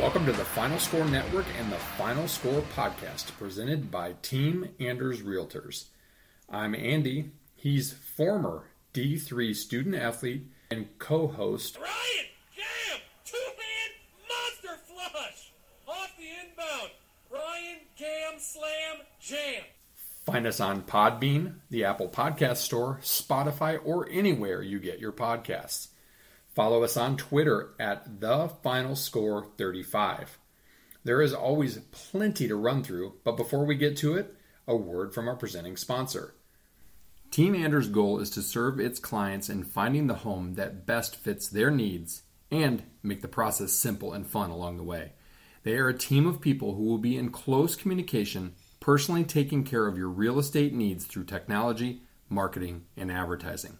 [0.00, 5.20] Welcome to the Final Score Network and the Final Score Podcast, presented by Team Anders
[5.20, 5.88] Realtors.
[6.48, 7.32] I'm Andy.
[7.54, 8.64] He's former
[8.94, 11.76] D3 student athlete and co host.
[11.76, 13.00] Ryan, jam!
[13.26, 13.92] Two hand
[14.26, 15.52] monster flush!
[15.86, 16.90] Off the inbound.
[17.30, 19.64] Ryan, cam, slam, jam.
[20.24, 25.88] Find us on Podbean, the Apple Podcast Store, Spotify, or anywhere you get your podcasts.
[26.54, 30.38] Follow us on Twitter at the Final Score 35.
[31.04, 34.34] There is always plenty to run through, but before we get to it,
[34.66, 36.34] a word from our presenting sponsor.
[37.30, 41.48] Team Anders' goal is to serve its clients in finding the home that best fits
[41.48, 45.12] their needs and make the process simple and fun along the way.
[45.62, 49.86] They are a team of people who will be in close communication, personally taking care
[49.86, 53.78] of your real estate needs through technology, marketing, and advertising.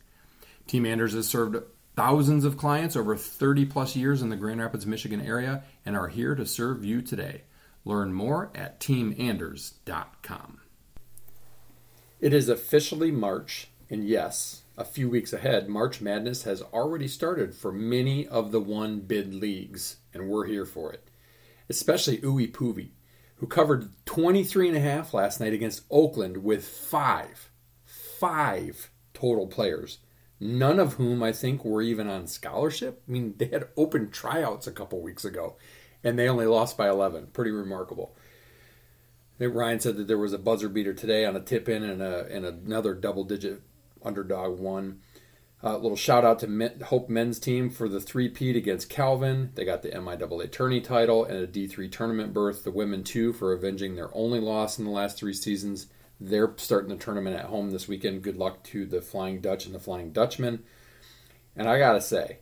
[0.68, 1.56] Team Anders has served
[2.00, 6.08] thousands of clients over 30 plus years in the Grand Rapids, Michigan area and are
[6.08, 7.42] here to serve you today.
[7.84, 10.60] Learn more at teamanders.com.
[12.18, 17.54] It is officially March, and yes, a few weeks ahead, March Madness has already started
[17.54, 21.06] for many of the one bid leagues, and we're here for it.
[21.68, 22.92] Especially Uwe Puvi,
[23.36, 27.50] who covered 23 and a half last night against Oakland with five,
[27.84, 29.98] five total players
[30.40, 33.02] none of whom I think were even on scholarship.
[33.06, 35.56] I mean, they had open tryouts a couple weeks ago,
[36.02, 37.28] and they only lost by 11.
[37.28, 38.16] Pretty remarkable.
[39.38, 42.26] Ryan said that there was a buzzer beater today on a tip in and, a,
[42.30, 43.62] and another double digit
[44.02, 45.00] underdog one.
[45.62, 49.50] A uh, little shout out to Hope men's team for the three-peat against Calvin.
[49.54, 52.64] They got the MIAA tourney title and a D3 tournament berth.
[52.64, 55.88] The women, too, for avenging their only loss in the last three seasons.
[56.20, 58.22] They're starting the tournament at home this weekend.
[58.22, 60.62] Good luck to the Flying Dutch and the Flying Dutchman.
[61.56, 62.40] And I got to say,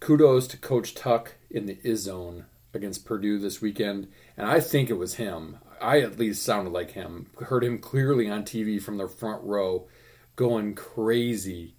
[0.00, 4.08] kudos to Coach Tuck in the Izzone against Purdue this weekend.
[4.36, 5.58] And I think it was him.
[5.80, 7.30] I at least sounded like him.
[7.40, 9.86] Heard him clearly on TV from the front row
[10.34, 11.76] going crazy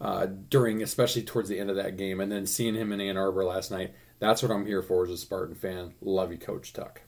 [0.00, 2.20] uh, during, especially towards the end of that game.
[2.20, 3.94] And then seeing him in Ann Arbor last night.
[4.18, 5.94] That's what I'm here for as a Spartan fan.
[6.02, 7.00] Love you, Coach Tuck.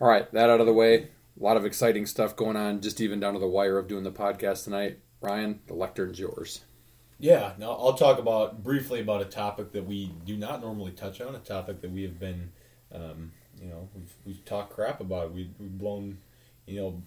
[0.00, 3.00] All right, that out of the way a lot of exciting stuff going on, just
[3.00, 4.98] even down to the wire of doing the podcast tonight.
[5.20, 6.64] Ryan, the lectern's yours.
[7.18, 11.20] Yeah, now I'll talk about briefly about a topic that we do not normally touch
[11.20, 12.50] on, a topic that we have been,
[12.92, 15.32] um, you know, we've, we've talked crap about.
[15.32, 16.18] We, we've blown,
[16.66, 17.02] you know,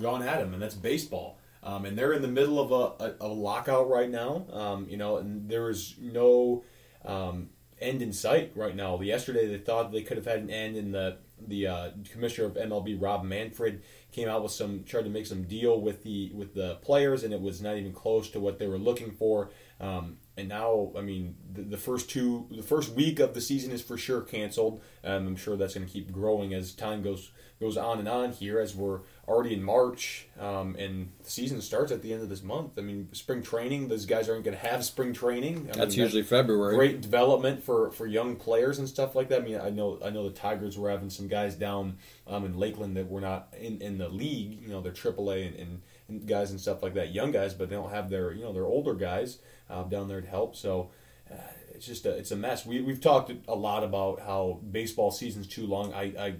[0.00, 1.38] gone at them, and that's baseball.
[1.64, 4.96] Um, and they're in the middle of a, a, a lockout right now, um, you
[4.96, 6.62] know, and there is no
[7.04, 9.00] um, end in sight right now.
[9.00, 12.54] Yesterday they thought they could have had an end in the the uh, commissioner of
[12.54, 13.82] MLB, Rob Manfred,
[14.12, 17.32] came out with some tried to make some deal with the with the players, and
[17.32, 19.50] it was not even close to what they were looking for.
[19.80, 23.70] Um, and now, I mean, the, the, first two, the first week of the season
[23.70, 24.82] is for sure canceled.
[25.04, 28.32] Um, I'm sure that's going to keep growing as time goes goes on and on
[28.32, 32.30] here as we're already in March um, and the season starts at the end of
[32.30, 32.78] this month.
[32.78, 35.68] I mean, spring training, those guys aren't going to have spring training.
[35.70, 36.74] I that's mean, usually that's February.
[36.74, 39.42] Great development for, for young players and stuff like that.
[39.42, 42.58] I mean, I know I know the Tigers were having some guys down um, in
[42.58, 44.62] Lakeland that were not in, in the league.
[44.62, 47.68] You know, they're AAA and, and, and guys and stuff like that, young guys, but
[47.68, 50.56] they don't have their you know their older guys uh, down there to help.
[50.56, 50.90] So.
[51.30, 51.36] Uh,
[51.74, 52.66] it's just a, it's a mess.
[52.66, 55.92] We, we've talked a lot about how baseball season's too long.
[55.92, 56.34] I, I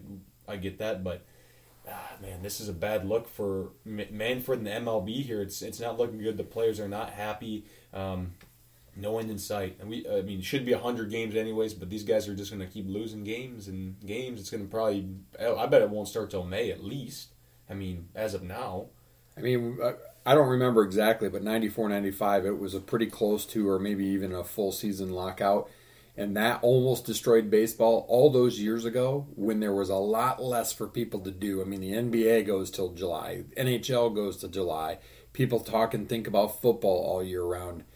[0.48, 1.24] I get that, but
[1.90, 5.40] ah, man, this is a bad look for Manfred and the MLB here.
[5.42, 6.36] It's it's not looking good.
[6.36, 7.64] The players are not happy.
[7.92, 8.34] Um,
[8.98, 9.76] no end in sight.
[9.80, 12.50] And we, I mean, it should be hundred games anyways, but these guys are just
[12.50, 14.40] going to keep losing games and games.
[14.40, 15.08] It's going to probably,
[15.40, 17.28] I bet it won't start till May at least.
[17.70, 18.86] I mean, as of now.
[19.36, 19.78] I mean,
[20.26, 24.04] I don't remember exactly, but 94 95, it was a pretty close to, or maybe
[24.06, 25.70] even a full season lockout
[26.18, 30.72] and that almost destroyed baseball all those years ago when there was a lot less
[30.72, 31.62] for people to do.
[31.62, 34.98] I mean, the NBA goes till July, NHL goes to July.
[35.32, 37.84] People talk and think about football all year round.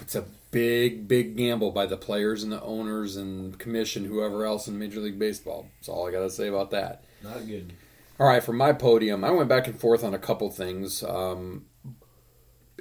[0.00, 4.68] It's a big, big gamble by the players and the owners and commission, whoever else
[4.68, 5.68] in Major League Baseball.
[5.76, 7.04] That's all I got to say about that.
[7.22, 7.72] Not good.
[8.20, 11.02] All right, for my podium, I went back and forth on a couple things.
[11.02, 11.64] Um,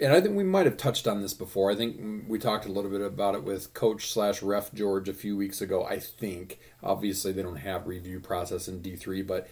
[0.02, 1.72] and I think we might have touched on this before.
[1.72, 5.14] I think we talked a little bit about it with coach slash ref George a
[5.14, 5.86] few weeks ago.
[5.86, 9.48] I think obviously they don't have review process in D three, but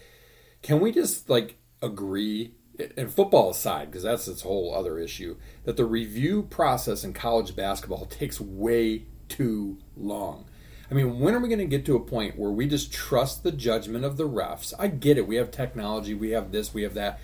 [0.62, 2.54] can we just like agree
[2.96, 7.54] and football aside, because that's its whole other issue, that the review process in college
[7.54, 10.46] basketball takes way too long.
[10.90, 13.42] I mean, when are we going to get to a point where we just trust
[13.42, 14.72] the judgment of the refs?
[14.78, 15.26] I get it.
[15.26, 17.20] We have technology, we have this, we have that.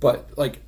[0.00, 0.62] But like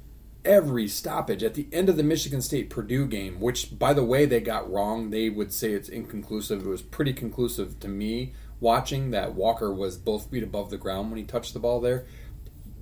[0.48, 4.24] every stoppage at the end of the Michigan State Purdue game, which by the way
[4.24, 5.10] they got wrong.
[5.10, 6.64] They would say it's inconclusive.
[6.64, 11.10] It was pretty conclusive to me watching that Walker was both feet above the ground
[11.10, 12.06] when he touched the ball there.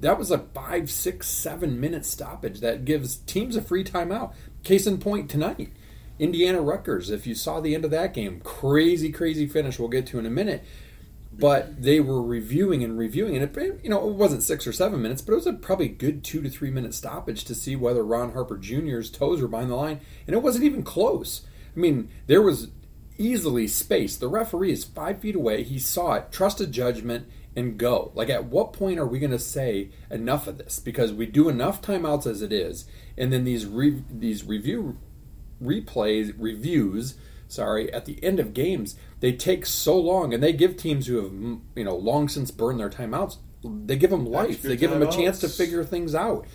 [0.00, 4.32] That was a five, six, seven minute stoppage that gives teams a free timeout.
[4.62, 5.72] Case in point tonight,
[6.18, 7.10] Indiana Rutgers.
[7.10, 9.78] If you saw the end of that game, crazy, crazy finish.
[9.78, 10.64] We'll get to in a minute.
[11.38, 15.02] But they were reviewing and reviewing, and it you know it wasn't six or seven
[15.02, 18.04] minutes, but it was a probably good two to three minute stoppage to see whether
[18.04, 21.42] Ron Harper Jr.'s toes were behind the line, and it wasn't even close.
[21.76, 22.68] I mean, there was
[23.18, 24.16] easily space.
[24.16, 25.62] The referee is five feet away.
[25.62, 28.12] He saw it, trusted judgment, and go.
[28.14, 30.78] Like, at what point are we going to say enough of this?
[30.78, 32.86] Because we do enough timeouts as it is,
[33.16, 34.98] and then these re- these review
[35.62, 37.14] replays reviews.
[37.48, 41.22] Sorry, at the end of games, they take so long, and they give teams who
[41.22, 41.32] have
[41.76, 43.36] you know long since burned their timeouts.
[43.62, 44.50] They give them life.
[44.50, 46.46] Extra they give them a chance to figure things out.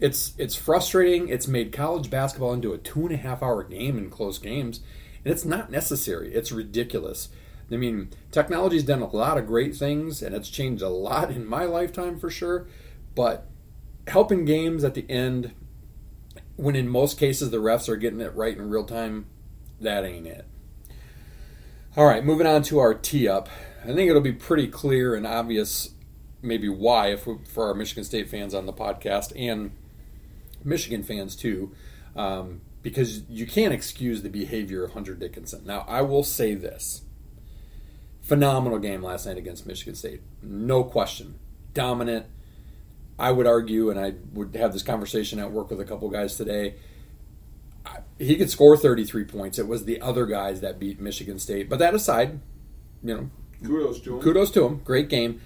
[0.00, 1.28] It's it's frustrating.
[1.28, 4.80] It's made college basketball into a two and a half hour game in close games,
[5.24, 6.32] and it's not necessary.
[6.34, 7.28] It's ridiculous.
[7.70, 11.46] I mean, technology's done a lot of great things, and it's changed a lot in
[11.46, 12.66] my lifetime for sure.
[13.14, 13.46] But
[14.08, 15.52] helping games at the end,
[16.56, 19.26] when in most cases the refs are getting it right in real time,
[19.80, 20.46] that ain't it.
[21.96, 23.48] All right, moving on to our tee up.
[23.82, 25.90] I think it'll be pretty clear and obvious,
[26.42, 29.72] maybe why, if for our Michigan State fans on the podcast and
[30.62, 31.74] Michigan fans too,
[32.14, 35.64] um, because you can't excuse the behavior of Hunter Dickinson.
[35.64, 37.02] Now, I will say this:
[38.20, 41.38] phenomenal game last night against Michigan State, no question,
[41.74, 42.26] dominant.
[43.18, 46.36] I would argue, and I would have this conversation at work with a couple guys
[46.36, 46.76] today.
[48.18, 49.58] He could score 33 points.
[49.58, 51.68] It was the other guys that beat Michigan State.
[51.68, 52.40] But that aside,
[53.02, 53.30] you know,
[53.64, 54.22] Kudos to him.
[54.22, 54.80] kudos to him.
[54.84, 55.40] Great game.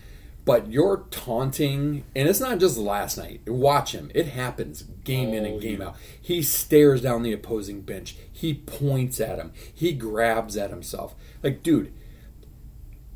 [0.44, 3.41] But you're taunting, and it's not just last night.
[3.49, 4.11] Watch him.
[4.14, 5.88] It happens game in and Oh, game yeah.
[5.88, 5.96] out.
[6.20, 8.17] He stares down the opposing bench.
[8.31, 9.52] He points at him.
[9.73, 11.14] He grabs at himself.
[11.43, 11.93] Like, dude,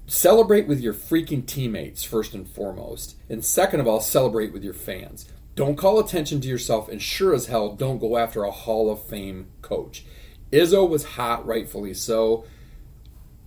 [0.06, 3.16] celebrate with your freaking teammates first and foremost.
[3.28, 5.26] And second of all, celebrate with your fans.
[5.58, 9.02] Don't call attention to yourself, and sure as hell, don't go after a Hall of
[9.02, 10.05] Fame coach.
[10.52, 12.44] Izzo was hot, rightfully so.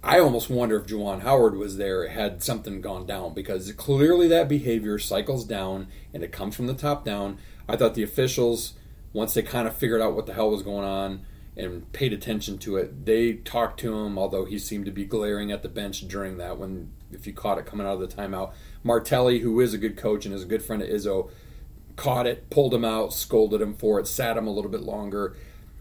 [0.03, 4.49] I almost wonder if Juwan Howard was there had something gone down because clearly that
[4.49, 7.37] behavior cycles down and it comes from the top down.
[7.65, 8.73] I thought the officials,
[9.13, 11.21] once they kind of figured out what the hell was going on
[11.55, 15.49] and paid attention to it, they talked to him, although he seemed to be glaring
[15.49, 18.51] at the bench during that when if you caught it coming out of the timeout.
[18.83, 21.29] Martelli, who is a good coach and is a good friend of Izzo,
[21.95, 25.35] caught it, pulled him out, scolded him for it, sat him a little bit longer.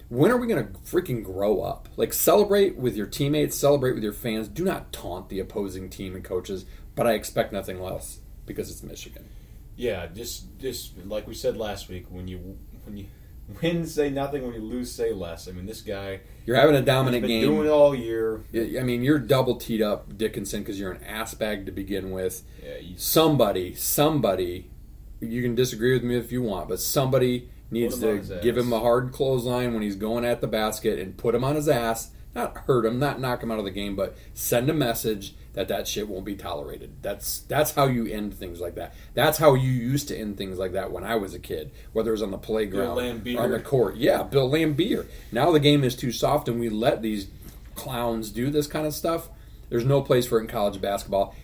[0.08, 1.88] When are we going to freaking grow up?
[1.96, 4.48] Like, celebrate with your teammates, celebrate with your fans.
[4.48, 6.64] Do not taunt the opposing team and coaches,
[6.96, 9.28] but I expect nothing less because it's Michigan.
[9.76, 13.06] Yeah, just just like we said last week, when you when you
[13.62, 14.42] win, say nothing.
[14.42, 15.48] When you lose, say less.
[15.48, 17.42] I mean, this guy You're having a dominant game.
[17.42, 18.42] doing it all year.
[18.54, 22.42] I mean, you're double teed up, Dickinson, because you're an ass bag to begin with.
[22.62, 24.70] Yeah, he's, Somebody, somebody,
[25.20, 28.80] you can disagree with me if you want, but somebody needs to give him a
[28.80, 32.10] hard clothesline when he's going at the basket and put him on his ass.
[32.34, 35.66] Not hurt him, not knock him out of the game, but send a message that
[35.66, 37.02] that shit won't be tolerated.
[37.02, 38.94] That's that's how you end things like that.
[39.14, 42.10] That's how you used to end things like that when I was a kid, whether
[42.10, 42.98] it was on the playground
[43.36, 43.96] on the court.
[43.96, 45.06] Yeah, Bill Laimbeer.
[45.32, 47.28] Now the game is too soft, and we let these
[47.74, 49.28] clowns do this kind of stuff.
[49.68, 51.34] There's no place for it in college basketball.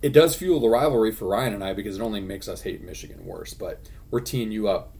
[0.00, 2.82] It does fuel the rivalry for Ryan and I because it only makes us hate
[2.82, 3.54] Michigan worse.
[3.54, 4.94] But we're teeing you up.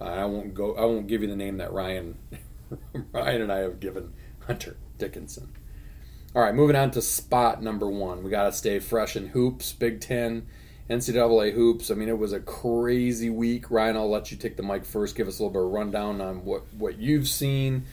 [0.00, 0.74] Uh, I won't go.
[0.74, 2.18] I won't give you the name that Ryan,
[3.12, 4.12] Ryan and I have given
[4.46, 5.52] Hunter Dickinson.
[6.34, 8.22] All right, moving on to spot number one.
[8.22, 10.46] We got to stay fresh in hoops, Big Ten,
[10.90, 11.90] NCAA hoops.
[11.90, 13.70] I mean, it was a crazy week.
[13.70, 15.16] Ryan, I'll let you take the mic first.
[15.16, 17.86] Give us a little bit of rundown on what what you've seen.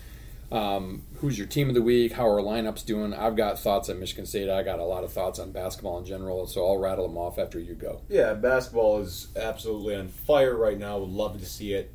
[0.53, 2.13] Um, who's your team of the week?
[2.13, 3.11] How are lineups doing?
[3.11, 4.49] I've got thoughts on Michigan State.
[4.49, 7.39] I got a lot of thoughts on basketball in general, so I'll rattle them off
[7.39, 8.01] after you go.
[8.07, 10.99] yeah, basketball is absolutely on fire right now.
[10.99, 11.91] Would love to see it,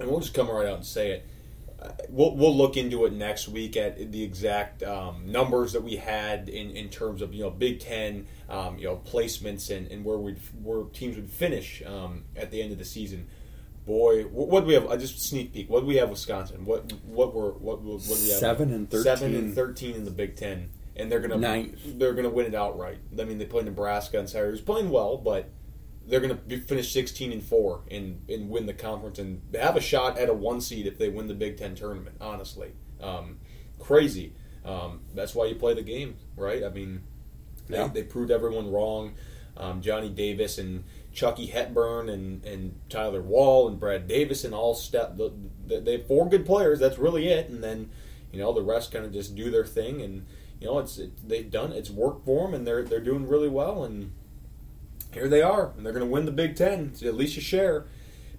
[0.00, 1.26] and we'll just come right out and say it.
[1.80, 5.96] Uh, We'll, we'll look into it next week at the exact um, numbers that we
[5.96, 10.04] had in, in terms of you know Big Ten, um, you know placements and, and
[10.06, 10.32] where we
[10.62, 13.28] where teams would finish um, at the end of the season.
[13.88, 14.86] Boy, what, do we have?
[14.88, 15.70] I just sneak peek.
[15.70, 16.10] What do we have?
[16.10, 16.66] Wisconsin.
[16.66, 18.38] What what were what, what do we have?
[18.38, 19.02] Seven and 13.
[19.02, 21.80] Seven and thirteen in the Big Ten, and they're gonna Ninth.
[21.98, 22.98] they're gonna win it outright.
[23.18, 24.50] I mean, they play Nebraska on Saturday.
[24.50, 25.48] Who's playing well, but
[26.06, 29.76] they're going to be, finish 16 and 4 and, and win the conference and have
[29.76, 32.72] a shot at a one seed if they win the Big Ten tournament, honestly.
[33.00, 33.38] Um,
[33.78, 34.32] crazy.
[34.64, 36.64] Um, that's why you play the game, right?
[36.64, 37.02] I mean,
[37.68, 37.88] they, Yeah.
[37.88, 39.14] they proved everyone wrong.
[39.56, 44.74] Um, Johnny Davis and Chucky Hepburn and, and Tyler Wahl and Brad Davis and all
[44.74, 45.16] step.
[45.16, 45.32] The,
[45.66, 46.78] the, they have four good players.
[46.78, 47.48] That's really it.
[47.48, 47.90] And then,
[48.32, 50.00] you know, the rest kind of just do their thing.
[50.02, 50.26] And
[50.60, 53.48] you know, it's it, they've done it's worked for them, and they're they're doing really
[53.48, 53.84] well.
[53.84, 54.12] And
[55.12, 56.92] here they are, and they're going to win the Big Ten.
[57.04, 57.86] At least a share.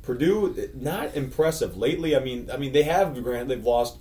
[0.02, 2.16] Purdue not impressive lately.
[2.16, 3.98] I mean, I mean they have grant they've lost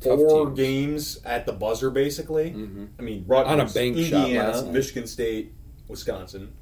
[0.00, 2.50] four games at the buzzer, basically.
[2.52, 2.88] Mhm.
[2.98, 4.72] I mean, Rutgers, On a bank shot Indiana, last night.
[4.72, 5.52] Michigan State,
[5.88, 6.52] Wisconsin.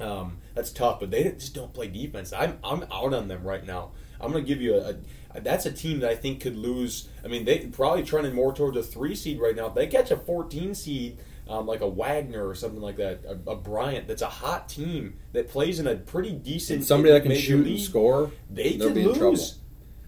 [0.00, 2.32] Um, that's tough, but they just don't play defense.
[2.32, 3.90] I'm I'm out on them right now.
[4.20, 4.96] I'm going to give you a,
[5.34, 5.40] a.
[5.40, 7.08] That's a team that I think could lose.
[7.24, 9.66] I mean, they probably trending more towards a three seed right now.
[9.66, 13.50] If they catch a 14 seed, um, like a Wagner or something like that, a,
[13.50, 17.22] a Bryant, that's a hot team that plays in a pretty decent And somebody that
[17.22, 19.30] can shoot and score, They could be in trouble.
[19.30, 19.58] lose.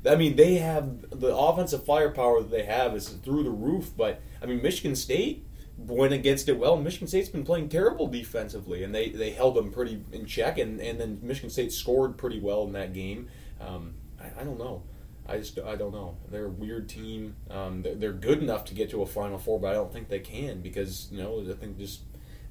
[0.08, 3.90] I mean, they have the offensive firepower that they have is through the roof.
[3.96, 5.46] But I mean, Michigan State
[5.86, 6.76] went against it well.
[6.76, 10.58] Michigan State's been playing terrible defensively, and they, they held them pretty in check.
[10.58, 13.28] And, and then Michigan State scored pretty well in that game.
[13.60, 14.82] Um, I, I don't know.
[15.26, 16.16] I just I don't know.
[16.30, 17.36] They're a weird team.
[17.50, 20.08] Um, they're, they're good enough to get to a Final Four, but I don't think
[20.08, 22.00] they can because you know I think just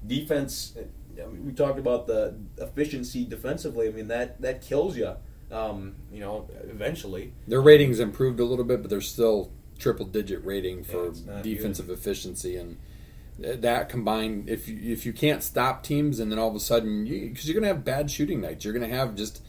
[0.06, 0.74] defense.
[1.20, 3.88] I mean, we talked about the efficiency defensively.
[3.88, 5.14] I mean that that kills you.
[5.50, 7.34] Um, you know, eventually.
[7.48, 11.90] Their ratings improved a little bit, but they're still triple digit rating for Yeah, defensive
[11.90, 12.78] efficiency and
[13.40, 17.04] that combined if you, if you can't stop teams and then all of a sudden
[17.04, 19.42] because you, are going to have bad shooting nights you're going to have just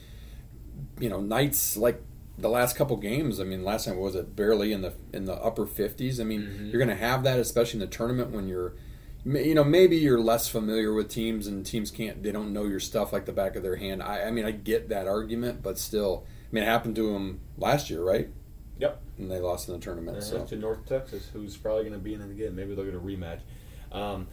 [1.00, 2.02] you know nights like
[2.38, 5.34] the last couple games I mean last time was it barely in the in the
[5.34, 6.70] upper 50s I mean Mm-hmm.
[6.70, 8.74] you're going to have that especially in the tournament when you're
[9.26, 12.80] you know maybe you're less familiar with teams and teams can't they don't know your
[12.80, 15.78] stuff like the back of their hand I, I mean I get that argument but
[15.78, 18.30] still I mean it happened to them last year right
[18.80, 19.00] Yep.
[19.20, 20.18] and they lost in the tournament.
[20.18, 22.56] Uh, So to North Texas, who's probably going to be in it again.
[22.56, 23.42] Maybe they'll get a rematch.
[23.92, 24.28] Um,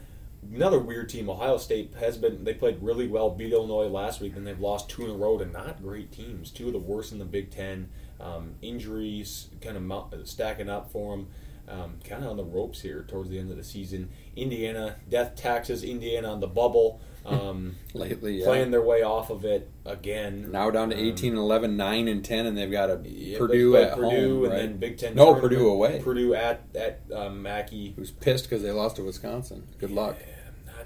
[0.55, 2.45] another weird team, Ohio State has been.
[2.45, 5.39] They played really well, beat Illinois last week, and they've lost two in a row
[5.39, 6.51] to not great teams.
[6.51, 7.89] Two of the worst in the Big Ten.
[8.21, 11.29] Um, injuries kind of stacking up for them.
[11.69, 14.09] Um, kind of on the ropes here towards the end of the season.
[14.37, 15.83] Indiana, death taxes.
[15.85, 17.01] Indiana on the bubble.
[17.27, 18.47] Um, lately, yeah.
[18.47, 20.51] playing their way off of it again.
[20.51, 23.37] now down to Um, 18 and 11, 9 and 10, and they've got a Yeah,
[23.37, 24.59] Purdue at Purdue home, and right?
[24.61, 25.15] then Big Ten.
[25.15, 25.35] No.
[25.35, 26.01] Purdue away.
[26.03, 27.93] Purdue at at um, Mackey.
[27.97, 29.69] Who's pissed because they lost to Wisconsin.
[29.79, 30.17] Good luck.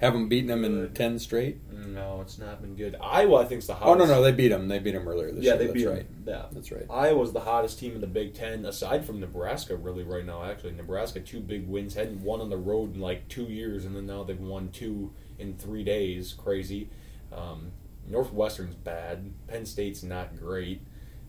[0.03, 0.95] Haven't beaten them in good.
[0.95, 1.61] 10 straight.
[1.71, 2.97] No, it's not been good.
[3.01, 4.01] Iowa, I think, is the hottest.
[4.01, 4.67] Oh no, no, they beat them.
[4.67, 5.57] They beat them earlier this yeah, year.
[5.59, 6.25] they That's beat right.
[6.25, 6.35] them.
[6.35, 6.85] Yeah, That's right.
[6.89, 9.77] Iowa's the hottest team in the Big Ten, aside from Nebraska.
[9.77, 13.29] Really, right now, actually, Nebraska two big wins, hadn't won on the road in like
[13.29, 16.33] two years, and then now they've won two in three days.
[16.33, 16.89] Crazy.
[17.31, 17.71] Um,
[18.07, 19.31] Northwestern's bad.
[19.47, 20.81] Penn State's not great.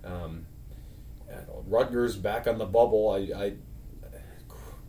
[0.04, 0.46] Um,
[1.30, 3.10] I don't know, Rutgers back on the bubble.
[3.10, 3.52] I, I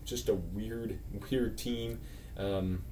[0.05, 0.99] just a weird,
[1.29, 1.99] weird team.
[2.37, 2.83] Um,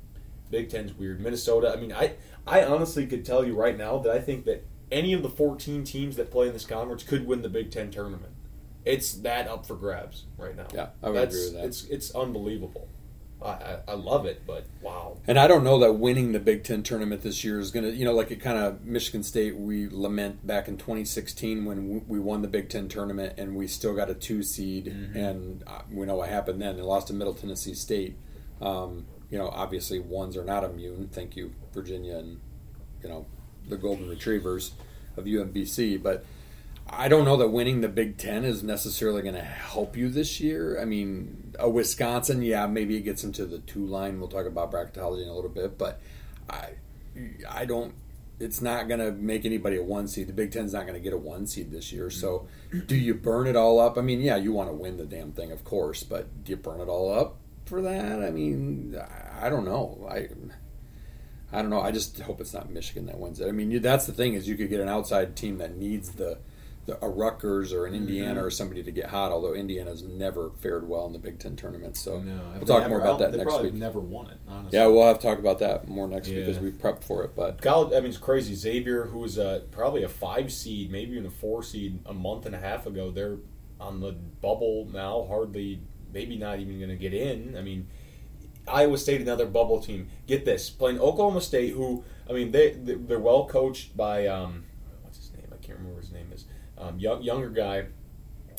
[0.54, 1.20] Big Ten's weird.
[1.20, 1.74] Minnesota.
[1.76, 2.14] I mean, I
[2.46, 5.84] I honestly could tell you right now that I think that any of the 14
[5.84, 8.34] teams that play in this conference could win the Big Ten tournament.
[8.86, 10.68] It's that up for grabs right now.
[10.72, 11.66] Yeah, I would That's, agree with that.
[11.66, 12.88] It's it's unbelievable.
[13.42, 15.18] I, I, I love it, but wow.
[15.28, 17.92] And I don't know that winning the Big Ten tournament this year is going to,
[17.92, 22.20] you know, like it kind of Michigan State, we lament back in 2016 when we
[22.20, 24.86] won the Big Ten tournament and we still got a two seed.
[24.86, 25.18] Mm-hmm.
[25.18, 26.78] And uh, we know what happened then.
[26.78, 28.16] They lost to Middle Tennessee State.
[28.62, 31.10] Um, you know, obviously ones are not immune.
[31.12, 32.40] Thank you, Virginia and,
[33.02, 33.25] you know,
[33.68, 34.74] the Golden Retrievers
[35.18, 36.04] of UMBC.
[36.04, 36.24] But
[36.88, 40.40] I don't know that winning the Big Ten is necessarily going to help you this
[40.40, 40.80] year.
[40.80, 44.20] I mean, a Wisconsin, yeah, maybe it gets them to the two line.
[44.20, 46.00] We'll talk about bracketology in a little bit, but
[46.48, 46.74] I,
[47.50, 47.96] I don't.
[48.40, 50.28] It's not going to make anybody a one seed.
[50.28, 52.12] The Big Ten's not going to get a one seed this year.
[52.12, 52.86] So, mm-hmm.
[52.86, 53.98] do you burn it all up?
[53.98, 56.58] I mean, yeah, you want to win the damn thing, of course, but do you
[56.58, 58.22] burn it all up for that?
[58.22, 59.00] I mean,
[59.41, 60.08] I, don't know.
[60.10, 60.29] I.
[61.51, 61.82] I don't know.
[61.82, 63.48] I just hope it's not Michigan that wins it.
[63.48, 66.13] I mean, you, that's the thing is you could get an outside team that needs
[66.13, 66.39] the,
[66.88, 68.46] the a Rutgers or an Indiana mm-hmm.
[68.46, 69.32] or somebody to get hot.
[69.32, 72.24] Although Indiana's never fared well in the Big Ten tournament, so
[72.55, 73.75] we'll talk more about that next week.
[73.75, 74.79] Never won it, honestly.
[74.79, 76.46] Yeah, we'll have to talk about that more next week Yeah.
[76.46, 77.36] because we prepped for it.
[77.36, 78.55] But College, I mean, it's crazy.
[78.55, 82.48] Xavier, who was a, probably a five seed, maybe even a four seed a month
[82.48, 83.38] and a half ago, they're
[83.79, 85.82] on the bubble now, hardly,
[86.13, 87.55] maybe not even going to get in.
[87.58, 87.88] I mean,
[88.67, 90.08] Iowa State, another bubble team.
[90.27, 94.63] Get this, playing Oklahoma State, who, I mean, they, they're well coached by, um,
[95.01, 95.48] what's his name?
[95.51, 96.46] I can't remember what his name is.
[96.77, 97.88] Um, young, younger guy.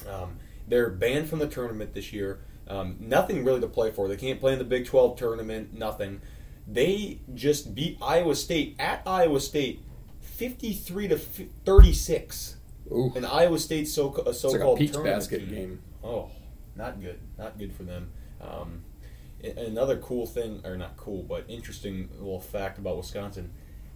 [0.08, 0.37] Um,
[0.68, 2.40] they're banned from the tournament this year.
[2.66, 4.08] Um, nothing really to play for.
[4.08, 6.20] They can't play in the Big 12 tournament, nothing.
[6.66, 9.82] They just beat Iowa State at Iowa State
[10.23, 12.56] 53 to 36.
[12.90, 15.49] ooh, And Iowa State's so a so called a peach basket team.
[15.50, 15.82] game.
[16.02, 16.30] Oh,
[16.76, 17.21] not good.
[17.38, 18.11] Not good for them.
[18.40, 18.85] Um,
[19.43, 23.50] another cool thing, or not cool, but interesting little fact about Wisconsin.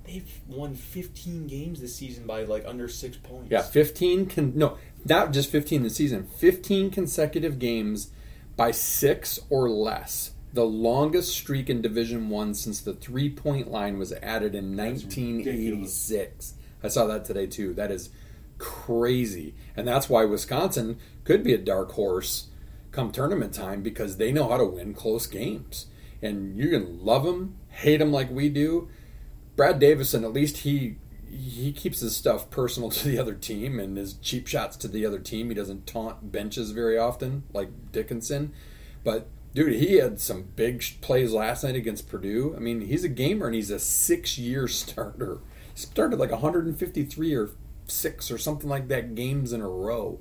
[0.05, 3.51] They've won 15 games this season by like under six points.
[3.51, 6.27] Yeah, fifteen can no, not just fifteen this season.
[6.39, 8.11] Fifteen consecutive games
[8.57, 10.33] by six or less.
[10.55, 16.55] the longest streak in Division One since the three point line was added in 1986.
[16.83, 17.75] I saw that today too.
[17.75, 18.11] That is
[18.57, 22.48] crazy, and that's why Wisconsin could be a dark horse
[22.99, 25.87] come tournament time because they know how to win close games.
[26.21, 28.89] And you can love them, hate them like we do.
[29.55, 30.97] Brad Davison, at least he
[31.31, 35.07] he keeps his stuff personal to the other team and his cheap shots to the
[35.07, 35.49] other team.
[35.49, 38.53] He doesn't taunt benches very often like Dickinson.
[39.05, 42.53] But dude, he had some big plays last night against Purdue.
[42.57, 45.39] I mean, he's a gamer and he's a six-year starter.
[45.73, 47.51] He started like 153 or
[47.87, 50.19] six or something like that games in a row.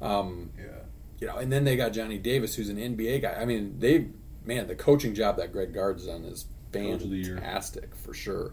[0.00, 0.84] Um, Yeah.
[1.20, 3.34] You know, and then they got Johnny Davis, who's an NBA guy.
[3.34, 4.08] I mean, they
[4.44, 7.34] man, the coaching job that Greg Gard's done is Coach of the year.
[7.36, 8.52] fantastic for sure.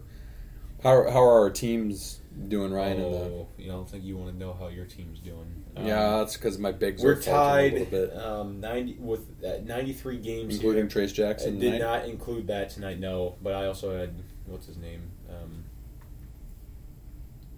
[0.82, 3.00] How, how are our teams doing, Ryan?
[3.00, 5.64] in the, Oh, you don't think you want to know how your team's doing?
[5.76, 9.58] Um, yeah, that's because my bigs we're are faltering a tied um, ninety with uh,
[9.64, 11.04] ninety three games, including here.
[11.06, 11.58] Trayce I Jackson.
[11.58, 11.78] did tonight.
[11.78, 13.36] not include that tonight, no.
[13.42, 14.14] But I also had
[14.46, 15.64] what's his name, um,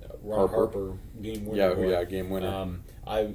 [0.04, 0.54] uh, Ron Harper.
[0.56, 1.74] Harper, game winner.
[1.82, 2.48] Yeah, yeah, game winner.
[2.48, 3.34] Um, I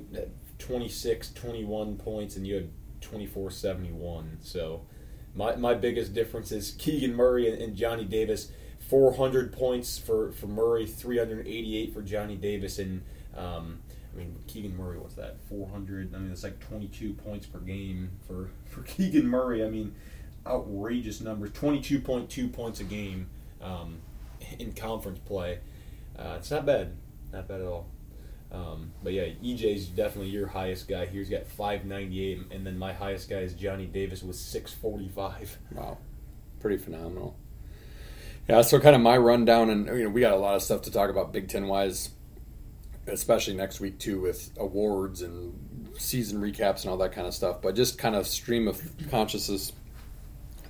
[0.59, 2.69] 26, 21 points, and you had
[3.01, 4.37] 24, 71.
[4.41, 4.81] So
[5.33, 8.51] my my biggest difference is Keegan Murray and, and Johnny Davis.
[8.89, 13.01] 400 points for, for Murray, 388 for Johnny Davis, and
[13.35, 13.79] um,
[14.13, 14.99] I mean Keegan Murray.
[14.99, 15.37] What's that?
[15.49, 16.13] 400.
[16.13, 19.63] I mean it's like 22 points per game for for Keegan Murray.
[19.63, 19.95] I mean
[20.45, 21.51] outrageous numbers.
[21.51, 23.27] 22.2 points a game
[23.61, 23.97] um,
[24.59, 25.59] in conference play.
[26.17, 26.95] Uh, it's not bad.
[27.33, 27.87] Not bad at all.
[28.55, 31.19] Um, but yeah, EJ's definitely your highest guy here.
[31.19, 35.57] He's got 598, and then my highest guy is Johnny Davis with 645.
[35.71, 35.97] Wow,
[36.59, 37.35] pretty phenomenal.
[38.47, 40.83] Yeah, so kind of my rundown, and you know we got a lot of stuff
[40.83, 42.11] to talk about Big Ten wise,
[43.07, 47.61] especially next week too with awards and season recaps and all that kind of stuff.
[47.61, 49.73] But just kind of stream of consciousness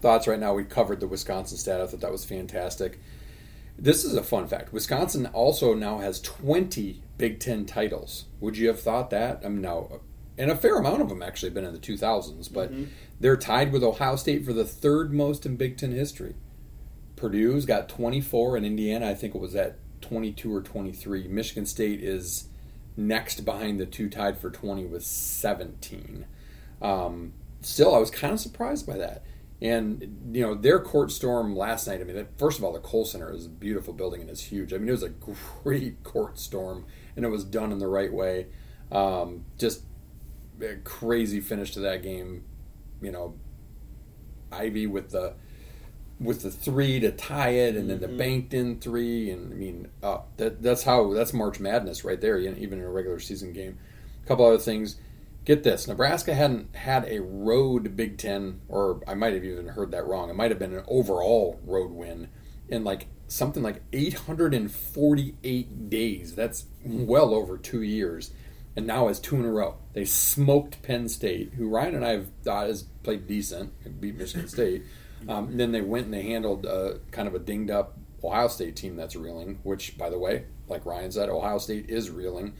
[0.01, 0.53] thoughts right now.
[0.53, 1.81] We covered the Wisconsin stat.
[1.81, 2.99] I thought that was fantastic.
[3.77, 4.71] This is a fun fact.
[4.71, 8.25] Wisconsin also now has 20 Big Ten titles.
[8.39, 9.41] Would you have thought that?
[9.43, 10.01] I mean, now,
[10.37, 12.71] and a fair amount of them actually been in the 2000s, but
[13.19, 16.35] they're tied with Ohio State for the third most in Big Ten history.
[17.15, 21.27] Purdue's got 24, and Indiana, I think it was at 22 or 23.
[21.29, 22.49] Michigan State is
[22.97, 26.25] next behind the two tied for 20 with 17.
[26.81, 29.23] Um, still, I was kind of surprised by that.
[29.61, 32.01] And you know their court storm last night.
[32.01, 34.73] I mean, first of all, the Kohl Center is a beautiful building and it's huge.
[34.73, 35.09] I mean, it was a
[35.63, 38.47] great court storm, and it was done in the right way.
[38.91, 39.83] Um, just
[40.61, 42.43] a crazy finish to that game.
[43.01, 43.35] You know,
[44.51, 45.35] Ivey with the
[46.19, 49.89] with the three to tie it, and then the banked in three, and I mean,
[50.03, 52.37] uh, that that's how that's March Madness right there.
[52.37, 53.77] Even in a regular season game.
[54.23, 54.97] A couple other things.
[55.45, 59.91] Get this: Nebraska hadn't had a road Big Ten, or I might have even heard
[59.91, 60.29] that wrong.
[60.29, 62.29] It might have been an overall road win
[62.67, 66.33] in like something like 848 days.
[66.33, 68.31] That's well over two years,
[68.75, 69.77] and now has two in a row.
[69.93, 74.47] They smoked Penn State, who Ryan and I have thought has played decent, beat Michigan
[74.47, 74.83] State.
[75.29, 78.75] Um, then they went and they handled uh, kind of a dinged up Ohio State
[78.75, 79.59] team that's reeling.
[79.61, 82.55] Which, by the way, like Ryan said, Ohio State is reeling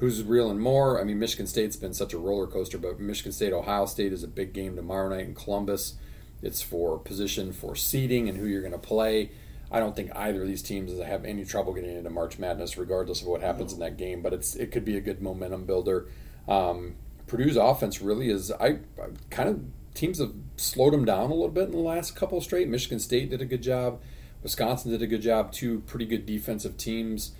[0.00, 1.00] who's reeling more.
[1.00, 4.24] I mean, Michigan State's been such a roller coaster, but Michigan State, Ohio State is
[4.24, 5.94] a big game tomorrow night in Columbus.
[6.42, 9.30] It's for position for seeding and who you're going to play.
[9.70, 13.20] I don't think either of these teams have any trouble getting into March Madness, regardless
[13.20, 14.22] of what happens in that game.
[14.22, 16.08] But it's it could be a good momentum builder.
[16.48, 18.50] Um, Purdue's offense really is.
[18.50, 19.60] I, I kind of
[19.94, 22.68] teams have slowed them down a little bit in the last couple straight.
[22.68, 24.00] Michigan State did a good job.
[24.42, 25.52] Wisconsin did a good job.
[25.52, 27.32] Two pretty good defensive teams.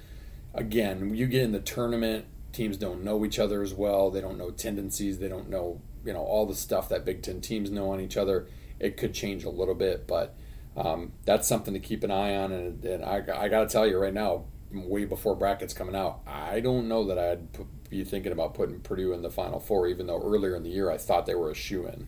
[0.52, 4.10] Again, you get in the tournament, teams don't know each other as well.
[4.10, 5.18] They don't know tendencies.
[5.18, 8.16] They don't know you know all the stuff that Big Ten teams know on each
[8.16, 8.46] other.
[8.78, 10.34] It could change a little bit, but
[10.76, 12.52] um, that's something to keep an eye on.
[12.52, 16.20] And, and I, I got to tell you right now, way before brackets coming out,
[16.26, 19.88] I don't know that I'd p- be thinking about putting Purdue in the Final Four,
[19.88, 22.06] even though earlier in the year I thought they were a shoe in.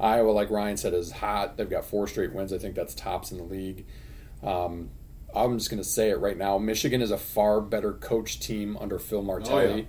[0.00, 1.56] Iowa, like Ryan said, is hot.
[1.56, 2.52] They've got four straight wins.
[2.52, 3.84] I think that's tops in the league.
[4.42, 4.90] Um,
[5.34, 6.58] I'm just going to say it right now.
[6.58, 9.64] Michigan is a far better coach team under Phil Martelli.
[9.64, 9.84] Oh, yeah.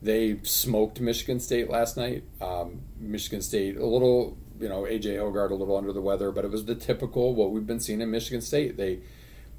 [0.00, 2.24] They smoked Michigan State last night.
[2.40, 6.44] Um, Michigan State a little, you know, AJ Hoggard a little under the weather, but
[6.44, 8.76] it was the typical what we've been seeing in Michigan State.
[8.76, 9.00] They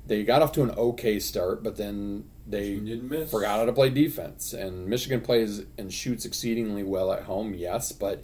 [0.06, 3.32] they got off to an okay start, but then they Michigan didn't miss.
[3.32, 4.54] forgot how to play defense.
[4.54, 8.24] And Michigan plays and shoots exceedingly well at home, yes, but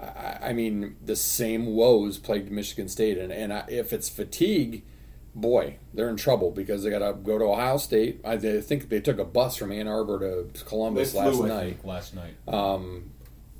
[0.00, 4.84] I, I mean the same woes plagued Michigan State, and and I, if it's fatigue,
[5.34, 8.20] boy, they're in trouble because they got to go to Ohio State.
[8.24, 11.84] I they think they took a bus from Ann Arbor to Columbus flew last night.
[11.84, 12.34] last night.
[12.48, 13.12] Um,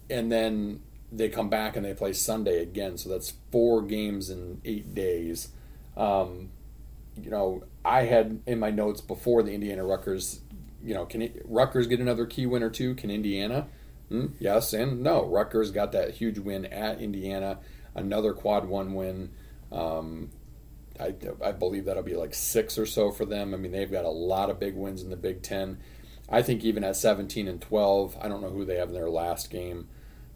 [0.08, 0.80] and then
[1.12, 2.98] they come back and they play Sunday again.
[2.98, 5.48] So that's four games in eight days.
[5.96, 6.50] Um,
[7.20, 10.40] you know, I had in my notes before the Indiana Rutgers.
[10.82, 12.94] You know, can it, Rutgers get another key win or two?
[12.94, 13.66] Can Indiana?
[14.08, 15.24] Hmm, yes and no.
[15.26, 17.58] Rutgers got that huge win at Indiana,
[17.94, 19.30] another quad one win.
[19.70, 20.30] Um,
[20.98, 23.54] I, I believe that'll be like six or so for them.
[23.54, 25.78] I mean, they've got a lot of big wins in the Big Ten.
[26.28, 29.10] I think even at 17 and 12, I don't know who they have in their
[29.10, 29.88] last game.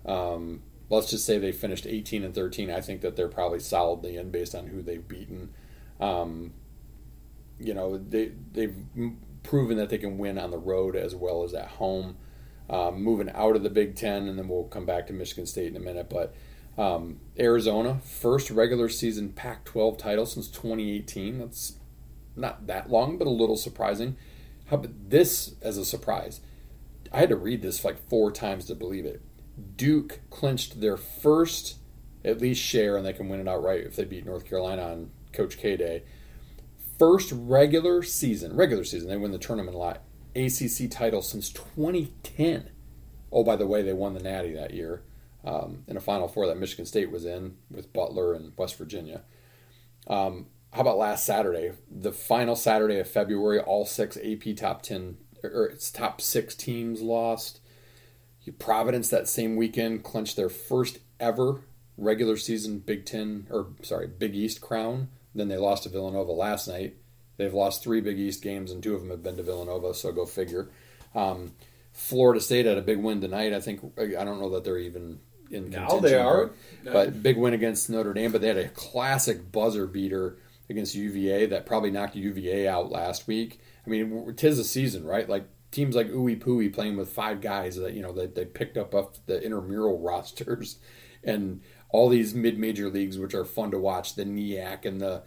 [0.04, 2.70] Um, let's just say they finished 18 and 13.
[2.70, 5.50] I think that they're probably solidly in based on who they've beaten.
[6.00, 6.52] Um,
[7.58, 8.74] you know, they they've
[9.42, 12.16] proven that they can win on the road as well as at home.
[12.68, 15.68] Um, moving out of the Big Ten, and then we'll come back to Michigan State
[15.68, 16.08] in a minute.
[16.08, 16.34] But
[16.76, 21.38] um, Arizona, first regular season Pac 12 title since 2018.
[21.38, 21.74] That's
[22.36, 24.16] not that long, but a little surprising.
[24.66, 26.40] How about this as a surprise?
[27.12, 29.22] I had to read this like four times to believe it.
[29.76, 31.76] Duke clinched their first,
[32.24, 35.10] at least share, and they can win it outright if they beat North Carolina on
[35.32, 36.02] Coach K Day.
[36.98, 40.02] First regular season, regular season, they win the tournament a lot.
[40.34, 42.70] ACC title since 2010.
[43.30, 45.02] Oh, by the way, they won the Natty that year
[45.44, 49.22] um, in a Final Four that Michigan State was in with Butler and West Virginia.
[50.06, 53.60] Um, how about last Saturday, the final Saturday of February?
[53.60, 57.60] All six AP top ten or its top six teams lost.
[58.58, 61.62] Providence that same weekend clinched their first ever
[61.96, 65.08] regular season Big Ten or sorry Big East crown.
[65.34, 66.96] Then they lost to Villanova last night.
[67.36, 70.12] They've lost three Big East games and two of them have been to Villanova, so
[70.12, 70.70] go figure.
[71.14, 71.52] Um,
[71.92, 73.52] Florida State had a big win tonight.
[73.52, 76.50] I think I don't know that they're even in Now contention, they are.
[76.84, 78.32] but, but big win against Notre Dame.
[78.32, 83.26] But they had a classic buzzer beater against UVA that probably knocked UVA out last
[83.26, 83.60] week.
[83.86, 85.28] I mean, tis a season, right?
[85.28, 88.76] Like teams like Ooey Pooey playing with five guys that you know that they picked
[88.76, 90.78] up off the intramural rosters,
[91.22, 95.22] and all these mid-major leagues which are fun to watch, the NEAC and the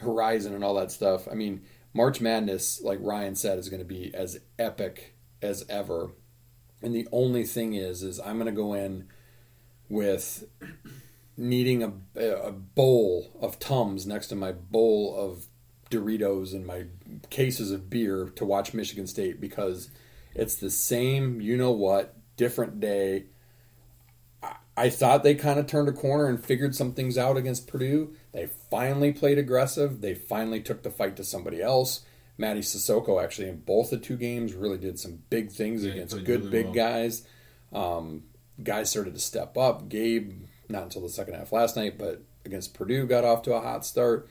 [0.00, 1.26] Horizon and all that stuff.
[1.30, 6.10] I mean, March Madness, like Ryan said, is going to be as epic as ever.
[6.82, 9.08] And the only thing is, is I'm going to go in
[9.94, 10.44] with
[11.36, 15.46] needing a, a bowl of Tums next to my bowl of
[15.90, 16.84] Doritos and my
[17.30, 19.90] cases of beer to watch Michigan State because
[20.34, 23.26] it's the same, you know what, different day.
[24.42, 27.68] I- I thought they kind of turned a corner and figured some things out against
[27.68, 28.14] Purdue.
[28.32, 30.00] They finally played aggressive.
[30.00, 32.00] They finally took the fight to somebody else.
[32.40, 36.16] Mady Sissoko actually in both the two games really did some big things Yeah, against
[36.24, 36.74] good really big well.
[36.74, 37.22] guys.
[37.72, 38.24] Um,
[38.62, 39.88] guys started to step up.
[39.88, 43.60] Gabe, not until the second half last night, but against Purdue got off to a
[43.60, 44.28] hot start.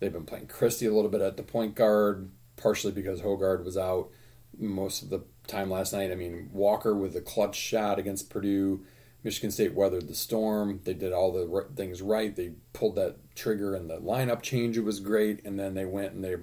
[0.00, 3.76] They've been playing Christie a little bit at the point guard, partially because Hoggard was
[3.76, 4.10] out
[4.58, 6.10] most of the time last night.
[6.10, 8.84] I mean, Walker with the clutch shot against Purdue.
[9.24, 10.80] Michigan State weathered the storm.
[10.84, 12.34] They did all the things right.
[12.34, 14.76] They pulled that trigger and the lineup change.
[14.76, 15.44] It was great.
[15.44, 16.34] And then they went and they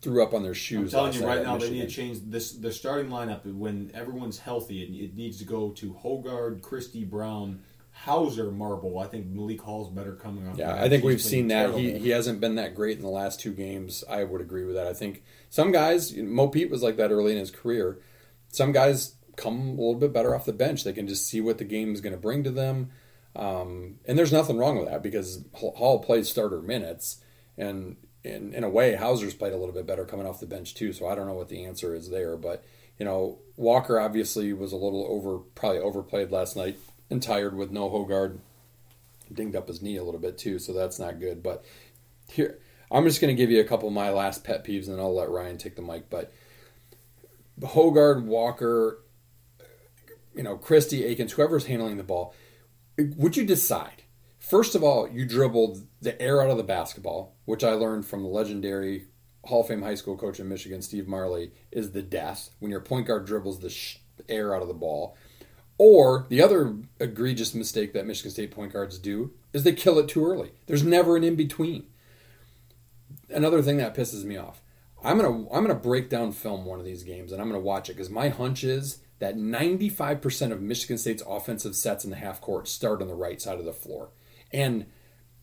[0.00, 0.94] threw up on their shoes.
[0.94, 2.52] I'm telling you right now, they need to change this.
[2.52, 7.62] The starting lineup when everyone's healthy, it, it needs to go to Hoggard, Christie, Brown,
[7.92, 8.98] Hauser, Marble.
[8.98, 10.56] I think Malik Hall's better coming off.
[10.56, 11.74] Yeah, I think He's we've seen that.
[11.74, 14.04] He, he hasn't been that great in the last two games.
[14.08, 14.86] I would agree with that.
[14.86, 17.98] I think some guys, Mo Pete was like that early in his career.
[18.50, 20.84] Some guys come a little bit better off the bench.
[20.84, 22.90] They can just see what the game is going to bring to them.
[23.34, 27.20] Um, and there's nothing wrong with that because Hall played starter minutes.
[27.56, 30.74] And in, in a way, Hauser's played a little bit better coming off the bench
[30.74, 30.92] too.
[30.92, 32.36] So I don't know what the answer is there.
[32.36, 32.64] But,
[32.98, 36.78] you know, Walker obviously was a little over, probably overplayed last night
[37.10, 38.40] and tired with no Hoggard
[39.32, 41.42] dinged up his knee a little bit too, so that's not good.
[41.42, 41.64] But
[42.28, 42.58] here,
[42.90, 45.14] I'm just going to give you a couple of my last pet peeves, and I'll
[45.14, 46.08] let Ryan take the mic.
[46.10, 46.32] But
[47.60, 49.02] Hoggard, Walker,
[50.34, 52.34] you know, Christie, Akins, whoever's handling the ball,
[52.98, 54.02] would you decide?
[54.48, 58.22] First of all, you dribbled the air out of the basketball, which I learned from
[58.22, 59.04] the legendary
[59.44, 62.80] Hall of Fame high school coach in Michigan, Steve Marley, is the death when your
[62.80, 65.16] point guard dribbles the sh- air out of the ball.
[65.76, 70.08] Or the other egregious mistake that Michigan State point guards do is they kill it
[70.08, 70.52] too early.
[70.66, 71.86] There's never an in between.
[73.28, 74.62] Another thing that pisses me off.
[75.04, 77.88] I'm gonna I'm gonna break down film one of these games and I'm gonna watch
[77.88, 82.40] it because my hunch is that 95% of Michigan State's offensive sets in the half
[82.40, 84.10] court start on the right side of the floor,
[84.52, 84.86] and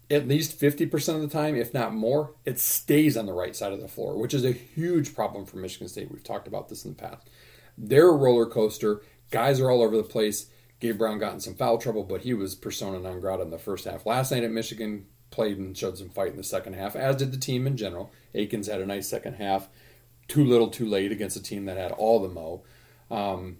[0.10, 3.74] at least 50% of the time, if not more, it stays on the right side
[3.74, 6.12] of the floor, which is a huge problem for Michigan State.
[6.12, 7.30] We've talked about this in the past.
[7.78, 9.02] They're a roller coaster.
[9.32, 10.48] Guys are all over the place.
[10.80, 13.58] Gabe Brown got in some foul trouble, but he was persona non grata in the
[13.58, 14.06] first half.
[14.06, 17.32] Last night at Michigan, played and showed some fight in the second half, as did
[17.32, 18.12] the team in general.
[18.34, 19.68] Akins had a nice second half.
[20.28, 22.64] Too little, too late against a team that had all the mo.
[23.12, 23.58] Um,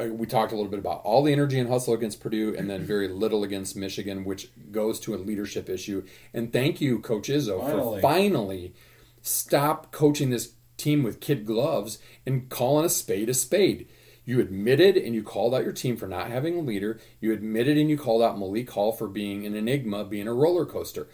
[0.00, 2.68] Uh, we talked a little bit about all the energy and hustle against Purdue, and
[2.68, 2.86] then mm-hmm.
[2.86, 6.04] very little against Michigan, which goes to a leadership issue.
[6.32, 7.96] And thank you, Coach Izzo, Finally.
[7.96, 8.74] for finally
[9.22, 13.88] stop coaching this team with kid gloves and calling a spade a spade.
[14.24, 17.00] You admitted and you called out your team for not having a leader.
[17.20, 20.66] You admitted and you called out Malik Hall for being an enigma, being a roller
[20.66, 21.08] coaster.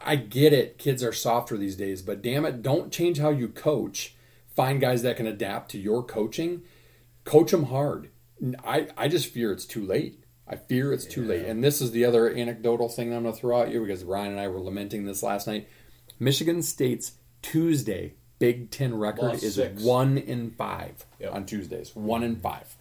[0.00, 0.78] I get it.
[0.78, 4.14] Kids are softer these days, but damn it, don't change how you coach.
[4.54, 6.62] Find guys that can adapt to your coaching.
[7.24, 8.10] Coach them hard.
[8.64, 10.24] I, I just fear it's too late.
[10.48, 11.46] I fear it's too late.
[11.46, 14.32] And this is the other anecdotal thing I'm going to throw at you because Ryan
[14.32, 15.68] and I were lamenting this last night.
[16.18, 19.82] Michigan State's Tuesday Big Ten record Lost is six.
[19.84, 21.32] one in five Yep.
[21.32, 21.94] on Tuesdays.
[21.94, 22.74] One in five.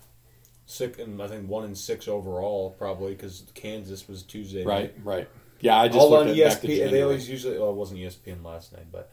[0.66, 4.64] Six and I think one in six overall probably because Kansas was Tuesday.
[4.66, 5.06] Right, night.
[5.06, 5.30] right.
[5.60, 6.90] Yeah, I just All on at back to ESPN.
[6.90, 7.60] They always usually.
[7.60, 9.12] Well, it wasn't ESPN last night, but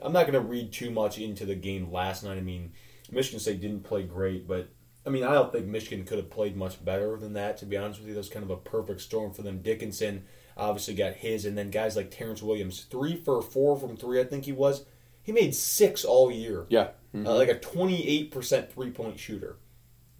[0.00, 2.36] I'm not going to read too much into the game last night.
[2.38, 2.72] I mean,
[3.10, 4.68] Michigan State didn't play great, but
[5.06, 7.56] I mean, I don't think Michigan could have played much better than that.
[7.58, 9.62] To be honest with you, that was kind of a perfect storm for them.
[9.62, 10.24] Dickinson
[10.56, 14.24] obviously got his, and then guys like Terrence Williams, three for four from three, I
[14.24, 14.84] think he was.
[15.22, 16.66] He made six all year.
[16.68, 16.88] Yeah.
[17.14, 19.56] Uh, like a 28% three point shooter.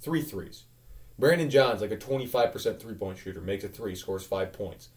[0.01, 0.65] Three threes.
[1.19, 4.89] Brandon Johns, like a 25% three point shooter, makes a three, scores five points.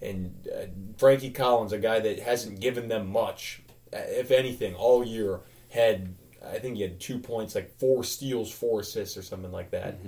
[0.00, 0.66] And uh,
[0.98, 6.14] Frankie Collins, a guy that hasn't given them much, uh, if anything, all year, had,
[6.52, 9.98] I think he had two points, like four steals, four assists, or something like that.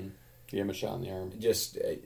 [0.49, 1.33] Give him a shot in the arm.
[1.38, 1.96] Just, uh,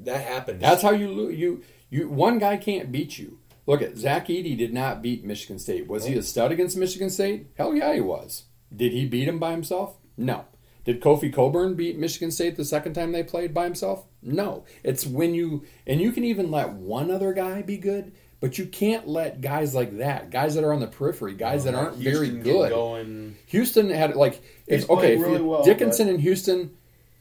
[0.00, 0.60] that happened.
[0.60, 3.38] That's how you you you one guy can't beat you.
[3.66, 5.88] Look at Zach Edey did not beat Michigan State.
[5.88, 7.48] Was he a stud against Michigan State?
[7.56, 8.44] Hell yeah, he was.
[8.74, 9.96] Did he beat him by himself?
[10.16, 10.44] No.
[10.84, 14.04] Did Kofi Cockburn beat Michigan State the second time they played by himself?
[14.22, 14.64] No.
[14.84, 18.66] It's when you and you can even let one other guy be good, but you
[18.66, 22.28] can't let guys like that, guys that are on the periphery, guys that aren't very
[22.30, 22.70] Houstan get good.
[22.70, 26.70] Going, Houstan had like if, okay, really you- well, Dickinson and Houstan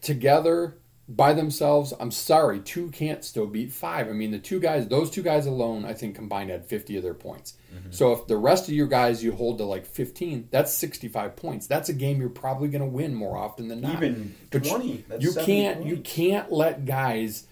[0.01, 4.07] together by themselves, I'm sorry, two can't still beat five.
[4.09, 7.03] I mean, the two guys, those two guys alone, I think combined had 50 of
[7.03, 7.53] their points.
[7.71, 7.91] Mm-hmm.
[7.91, 11.67] So if the rest of your guys you hold to like 15, that's 65 points.
[11.67, 13.97] That's a game you're probably going to win more often than not.
[13.97, 17.45] Even But you- 20, that's you can't you can't let guys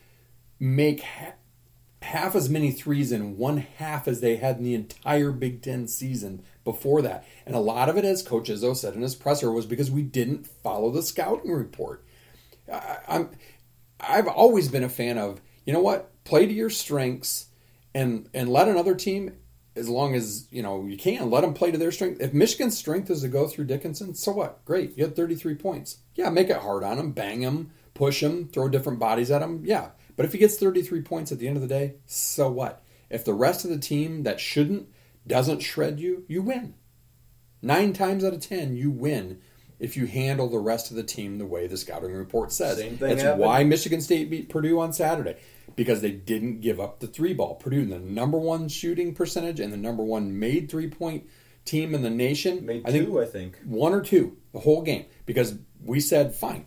[0.59, 1.33] make ha-
[2.03, 5.87] half as many threes in one half as they had in the entire Big Ten
[5.87, 7.25] season before that.
[7.45, 10.03] And a lot of it, as Coach Izzo said in his presser, was because we
[10.03, 12.05] didn't follow the scouting report.
[12.71, 13.29] I, I'm,
[13.99, 17.47] I've always been a fan of, you know what, play to your strengths,
[17.95, 19.37] and and let another team,
[19.75, 22.21] as long as you know you can, let them play to their strength.
[22.21, 24.65] If Michigan's strength is to go through Dickinson, so what?
[24.65, 25.99] Great, you had 33 points.
[26.15, 29.61] Yeah, make it hard on them bang them push them throw different bodies at them
[29.63, 32.83] Yeah, but if he gets 33 points at the end of the day, so what?
[33.09, 34.87] If the rest of the team that shouldn't
[35.25, 36.75] doesn't shred you, you win.
[37.61, 39.39] Nine times out of ten, you win
[39.79, 42.77] if you handle the rest of the team the way the scouting report says.
[42.77, 43.41] Same thing That's happened.
[43.41, 45.37] why Michigan State beat Purdue on Saturday
[45.75, 47.55] because they didn't give up the three ball.
[47.55, 51.27] Purdue, the number one shooting percentage and the number one made three point
[51.65, 52.65] team in the nation.
[52.65, 53.57] made I think two, I think.
[53.63, 56.65] one or two the whole game because we said fine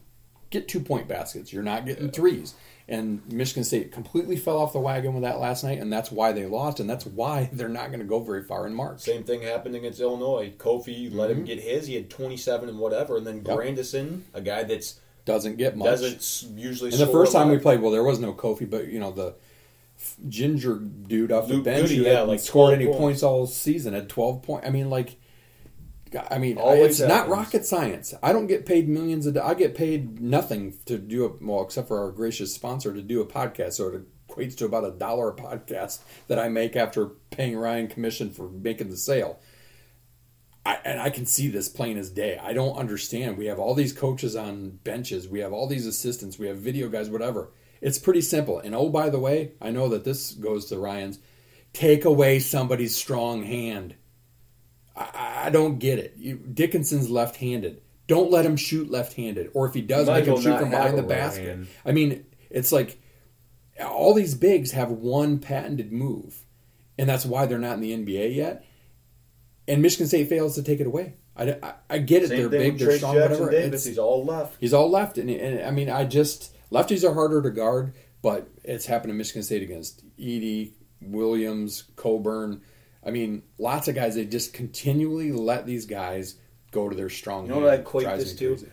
[0.50, 2.54] get two point baskets you're not getting threes
[2.88, 6.30] and michigan state completely fell off the wagon with that last night and that's why
[6.30, 9.24] they lost and that's why they're not going to go very far in march Same
[9.24, 10.52] thing happened against Illinois.
[10.56, 11.86] Kofi let him get his.
[11.88, 13.16] He had 27 and whatever.
[13.16, 13.46] And then Mm-hmm.
[13.48, 13.56] Yep.
[13.56, 17.80] Grandison, a guy that's doesn't get much doesn't usually and the first time we played
[17.82, 19.34] well there was no kofi but you know the
[19.98, 22.98] f- ginger dude off the Luke bench Goody, who yeah, like scored any points.
[23.00, 25.16] points all season at 12 points i mean like
[26.30, 27.32] I mean, Always it's not happens.
[27.32, 28.14] rocket science.
[28.22, 29.34] I don't get paid millions of.
[29.34, 33.02] do- I get paid nothing to do a well, except for our gracious sponsor to
[33.02, 33.74] do a podcast.
[33.74, 37.88] So it equates to about a dollar a podcast that I make after paying Ryan
[37.88, 39.40] commission for making the sale.
[40.64, 42.38] I, and I can see this plain as day.
[42.42, 43.36] I don't understand.
[43.38, 45.28] We have all these coaches on benches.
[45.28, 46.38] We have all these assistants.
[46.38, 47.08] We have video guys.
[47.10, 47.50] Whatever.
[47.80, 48.58] It's pretty simple.
[48.58, 51.18] And oh, by the way, I know that this goes to Ryan's.
[51.72, 53.96] Take away somebody's strong hand.
[54.96, 55.02] I,
[55.46, 56.14] I don't get it.
[56.18, 57.80] You, Dickinson's left-handed.
[58.08, 60.98] Don't let him shoot left-handed, or if he does, Might make him shoot from behind
[60.98, 61.46] the basket.
[61.48, 61.66] hand.
[61.84, 63.00] I mean, it's like
[63.84, 66.44] all these bigs have one patented move,
[66.98, 68.64] and that's why they're not in the NBA yet.
[69.68, 71.14] And Michigan State fails to take it away.
[71.36, 73.50] I, I, I get it; Same they're big, they're Trayce strong, Jackson whatever.
[73.50, 73.84] Davis.
[73.84, 74.56] He's all left.
[74.60, 78.48] He's all left, and, and I mean, I just lefties are harder to guard, but
[78.64, 82.62] it's happened in Michigan State against Edey, Williams, Cockburn.
[83.06, 84.16] I mean, lots of guys.
[84.16, 86.34] They just continually let these guys
[86.72, 87.46] go to their strong.
[87.46, 88.48] You know what I equate this to?
[88.56, 88.70] crazy.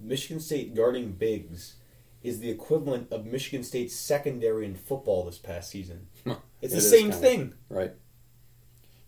[0.00, 1.76] Michigan State guarding bigs
[2.22, 6.06] is the equivalent of Michigan State's secondary in football this past season.
[6.26, 6.36] Huh.
[6.62, 7.54] It's It the same thing.
[7.68, 7.92] right?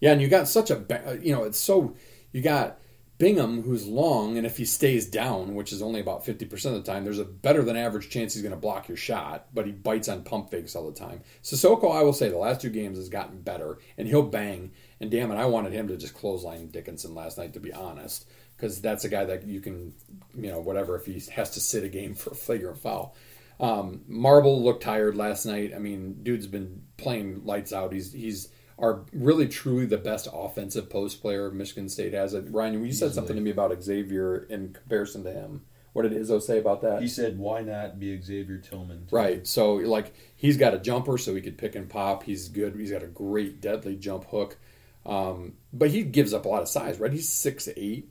[0.01, 1.95] Yeah, and you got such a ba- uh, you know it's so
[2.33, 2.79] you got
[3.19, 6.83] Bingham, who's long, and if he stays down, which is only about 50% of the
[6.83, 9.73] time, there's a better than average chance he's going to block your shot, but he
[9.73, 11.23] bites on pump fakes all the time.
[11.43, 14.73] Sissoko, I will say, the last two games has gotten better, and he'll bang.
[15.01, 18.29] And damn it, I wanted him to just clothesline Dickinson last night, to be honest,
[18.57, 19.95] because that's a guy that you can,
[20.35, 23.17] you know, whatever, if he has to sit a game for a flagrant foul.
[23.59, 25.73] Um, Marble looked tired last night.
[25.75, 27.93] I mean, dude's been playing lights out.
[27.93, 28.49] He's he's
[28.79, 32.35] are really truly the best offensive post player Michigan State has.
[32.37, 35.63] Ryan, you said something to me about Xavier in comparison to him.
[35.97, 37.01] What did Izzo say about that?
[37.01, 39.47] He said, "Why not be Xavier Tillman?" Right.
[39.47, 42.25] So, like, he's got a jumper, so he could pick and pop.
[42.25, 42.77] He's good.
[42.77, 44.59] He's got a great deadly jump hook,
[45.07, 47.01] um, but he gives up a lot of size.
[47.01, 47.13] Right?
[47.13, 48.11] He's six eight.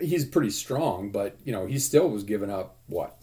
[0.00, 3.18] He's pretty strong, but you know, he still was giving up what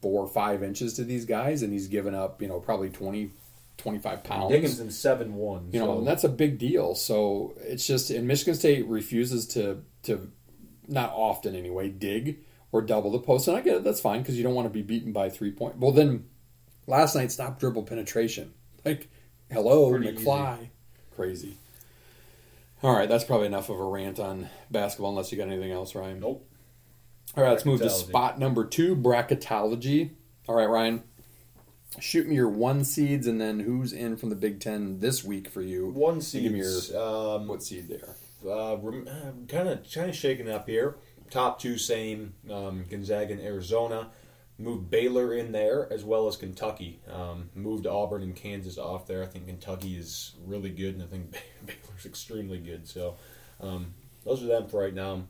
[0.00, 3.30] four or five inches to these guys, and he's given up you know probably 20,
[3.80, 4.50] 25 pounds.
[4.52, 5.70] Dickinson seven one.
[5.72, 6.94] You know, and that's a big deal.
[6.94, 10.30] So it's just and Michigan State refuses to to
[10.88, 12.38] not often anyway dig
[12.72, 13.84] or double the post, and I get it.
[13.84, 15.78] That's fine because you don't want to be beaten by three point.
[15.78, 16.26] Well, then
[16.86, 18.52] last night stop dribble penetration.
[18.84, 19.08] Like,
[19.50, 20.70] hello Pretty McFly, easy.
[21.14, 21.56] crazy.
[22.82, 25.10] All right, that's probably enough of a rant on basketball.
[25.10, 26.20] Unless you got anything else, Ryan.
[26.20, 26.46] Nope.
[27.36, 30.10] All right, let's move to spot number two, bracketology.
[30.48, 31.02] All right, Ryan,
[31.98, 35.48] shoot me your one seeds and then who's in from the Big Ten this week
[35.48, 35.88] for you.
[35.88, 36.20] One
[36.52, 36.96] me your.
[36.96, 38.14] Um, what seed there?
[39.08, 40.96] uh, kind of kind of shaking up here.
[41.30, 42.34] Top two same.
[42.50, 44.10] Um, Gonzaga and Arizona.
[44.58, 47.00] Moved Baylor in there as well as Kentucky.
[47.10, 49.22] Um, moved Auburn and Kansas off there.
[49.22, 51.32] I think Kentucky is really good, and I think
[51.66, 52.86] Baylor's extremely good.
[52.86, 53.16] So
[53.60, 55.24] um, those are them for right now.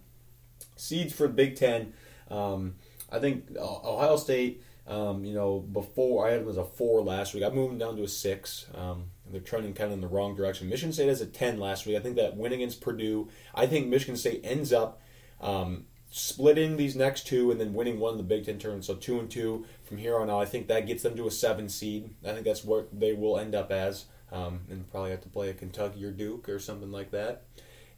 [0.76, 1.92] Seeds for the Big Ten.
[2.28, 2.74] Um,
[3.10, 4.62] I think Ohio State.
[4.90, 7.44] Um, you know, before I had them as a four last week.
[7.44, 8.66] I moved them down to a six.
[8.74, 10.68] Um, they're trending kind of in the wrong direction.
[10.68, 11.96] Michigan State has a ten last week.
[11.96, 13.28] I think that win against Purdue.
[13.54, 15.00] I think Michigan State ends up
[15.40, 18.84] um, splitting these next two and then winning one of the Big Ten tournament.
[18.84, 20.40] So two and two from here on out.
[20.40, 22.10] I think that gets them to a seven seed.
[22.26, 25.50] I think that's what they will end up as, um, and probably have to play
[25.50, 27.44] a Kentucky or Duke or something like that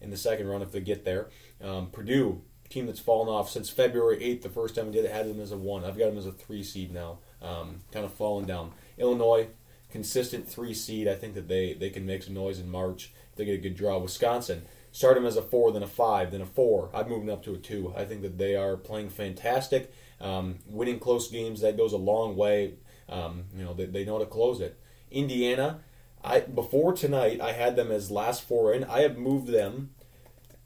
[0.02, 1.30] in the second round if they get there.
[1.62, 5.12] Um, Purdue, team that's fallen off since February 8th, the first time we did it,
[5.12, 5.84] had them as a one.
[5.84, 8.72] I've got them as a three seed now, um, kind of falling down.
[8.98, 9.48] Illinois,
[9.90, 11.06] consistent three seed.
[11.06, 13.58] I think that they, they can make some noise in March if they get a
[13.58, 13.98] good draw.
[13.98, 16.90] Wisconsin, start them as a four, then a five, then a four.
[16.94, 17.92] I've moved them up to a two.
[17.96, 21.60] I think that they are playing fantastic, um, winning close games.
[21.60, 22.74] That goes a long way.
[23.08, 24.78] Um, you know, they, they know how to close it.
[25.10, 25.80] Indiana,
[26.24, 28.84] I before tonight, I had them as last four in.
[28.84, 29.90] I have moved them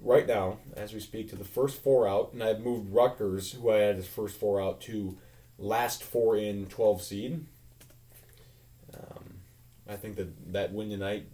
[0.06, 3.70] right now, as we speak, to the first four out, and I've moved Rutgers, who
[3.70, 5.18] I had as first four out, to
[5.58, 7.46] last four in 12 seed.
[8.94, 9.40] Um,
[9.88, 11.26] I think that that win tonight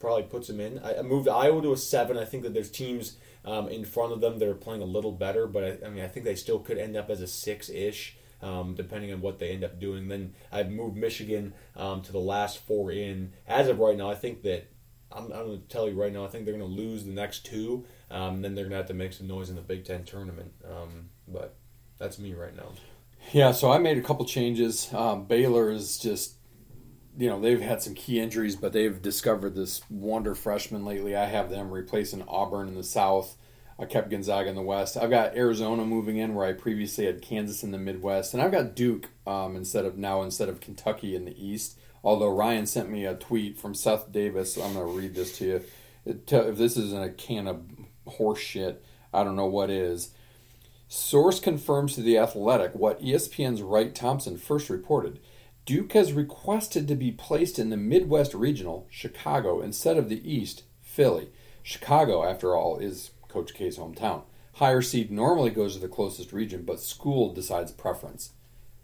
[0.00, 0.78] probably puts them in.
[0.78, 2.16] I, I moved Iowa to a seven.
[2.16, 5.12] I think that there's teams um, in front of them that are playing a little
[5.12, 7.68] better, but I, I mean, I think they still could end up as a six
[7.68, 8.16] ish.
[8.40, 12.20] Um, depending on what they end up doing, then I've moved Michigan um, to the
[12.20, 13.32] last four in.
[13.48, 14.70] As of right now, I think that
[15.12, 16.24] I'm, I'm going to tell you right now.
[16.24, 17.84] I think they're going to lose the next two.
[18.10, 20.52] Um, then they're going to have to make some noise in the Big Ten tournament.
[20.64, 21.56] Um, but
[21.98, 22.70] that's me right now.
[23.32, 24.92] Yeah, so I made a couple changes.
[24.94, 26.36] Um, Baylor is just,
[27.18, 31.16] you know, they've had some key injuries, but they've discovered this wonder freshman lately.
[31.16, 33.36] I have them replacing Auburn in the South.
[33.78, 34.96] I kept Gonzaga in the West.
[34.96, 38.50] I've got Arizona moving in where I previously had Kansas in the Midwest, and I've
[38.50, 41.78] got Duke um, instead of now instead of Kentucky in the East.
[42.08, 45.44] Although Ryan sent me a tweet from Seth Davis, I'm going to read this to
[45.44, 45.64] you.
[46.06, 47.66] If this isn't a can of
[48.06, 50.14] horse shit, I don't know what is.
[50.88, 55.20] Source confirms to The Athletic what ESPN's Wright Thompson first reported.
[55.66, 60.62] Duke has requested to be placed in the Midwest Regional, Chicago, instead of the East,
[60.80, 61.28] Philly.
[61.62, 64.22] Chicago, after all, is Coach K's hometown.
[64.54, 68.32] Higher seed normally goes to the closest region, but school decides preference.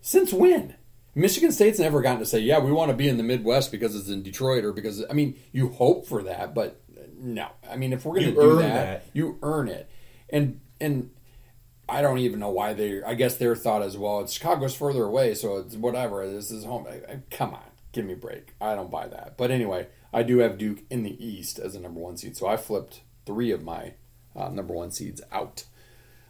[0.03, 0.75] Since when?
[1.15, 3.95] Michigan State's never gotten to say, yeah, we want to be in the Midwest because
[3.95, 6.81] it's in Detroit or because, I mean, you hope for that, but
[7.17, 7.49] no.
[7.71, 9.05] I mean, if we're going to do earn that, that.
[9.13, 9.89] you earn it.
[10.31, 11.11] And, and,
[11.89, 13.03] I don't even know why they.
[13.03, 16.27] I guess their thought as well, it's Chicago's further away, so it's whatever.
[16.27, 16.87] This is home.
[16.89, 18.55] I, I- come on, give me a break.
[18.61, 19.37] I don't buy that.
[19.37, 22.47] But anyway, I do have Duke in the East as a number one seed, so
[22.47, 23.95] I flipped three of my
[24.35, 25.65] uh, number one seeds out.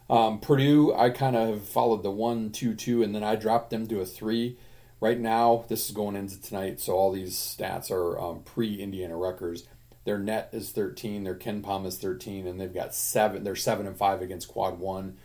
[0.09, 3.87] Um, Purdue, I kind of followed the one, two, two, and then I dropped them
[3.87, 4.57] to a three.
[5.05, 9.67] Right now, this is going into tonight, so all these stats are um, pre-Indiana Rutgers.
[10.03, 13.43] Their net is 13, their KenPom is 13, and they've got seven.
[13.43, 15.17] They're seven and five against Quad One.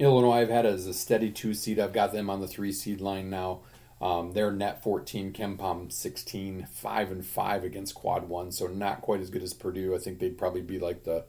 [0.00, 1.78] Illinois, I've had as a steady two seed.
[1.78, 3.60] I've got them on the three seed line now.
[4.00, 9.30] Um, net 14, KenPom 16, five and five against Quad One, so not quite as
[9.30, 9.94] good as Purdue.
[9.94, 11.24] I think they'd probably be like the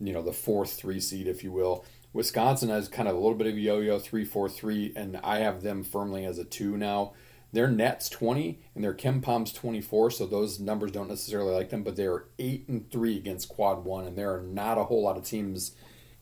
[0.00, 1.84] you know the fourth three seed, if you will.
[2.12, 5.62] Wisconsin has kind of a little bit of yo-yo three four three, and I have
[5.62, 7.12] them firmly as a two now.
[7.52, 11.96] Their net's twenty and their twenty four, so those numbers don't necessarily like them, but
[11.96, 15.16] they are eight and three against quad one, and there are not a whole lot
[15.16, 15.72] of teams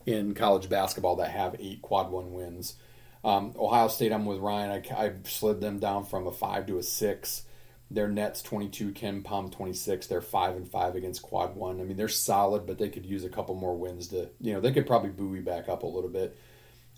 [0.07, 2.77] in college basketball that have eight quad one wins.
[3.25, 4.71] Um, Ohio State, I'm with Ryan.
[4.71, 7.43] I, I slid them down from a five to a six.
[7.91, 10.07] Their net's 22, KenPom 26.
[10.07, 11.81] They're five and five against quad one.
[11.81, 14.61] I mean, they're solid, but they could use a couple more wins to, you know,
[14.61, 16.37] they could probably buoy back up a little bit.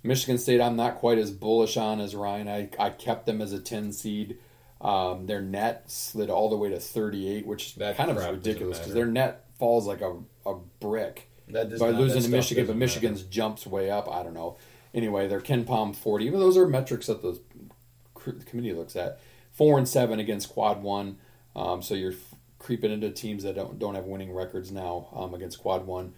[0.02, 2.48] Michigan State, I'm not quite as bullish on as Ryan.
[2.48, 4.38] I, I kept them as a 10 seed.
[4.80, 8.78] Um, their net slid all the way to 38, which That kind of is ridiculous
[8.78, 12.30] because their net falls like a, a brick That does by not- losing that to
[12.30, 14.08] Michigan, but Michigan's jumps way up.
[14.08, 14.56] I don't know.
[14.94, 16.24] Anyway, they're KenPom 40.
[16.26, 17.40] Even those are metrics that the
[18.46, 19.18] committee looks at.
[19.52, 21.18] Four and seven against quad one.
[21.56, 25.34] Um, so you're f- creeping into teams that don't don't have winning records now um,
[25.34, 26.14] against quad one.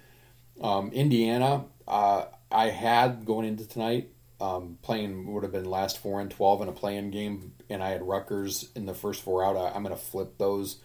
[0.61, 6.21] Um, Indiana, uh, I had going into tonight um, playing would have been last four
[6.21, 9.57] and twelve in a playing game, and I had Rutgers in the first four out.
[9.57, 10.81] I, I'm going to flip those,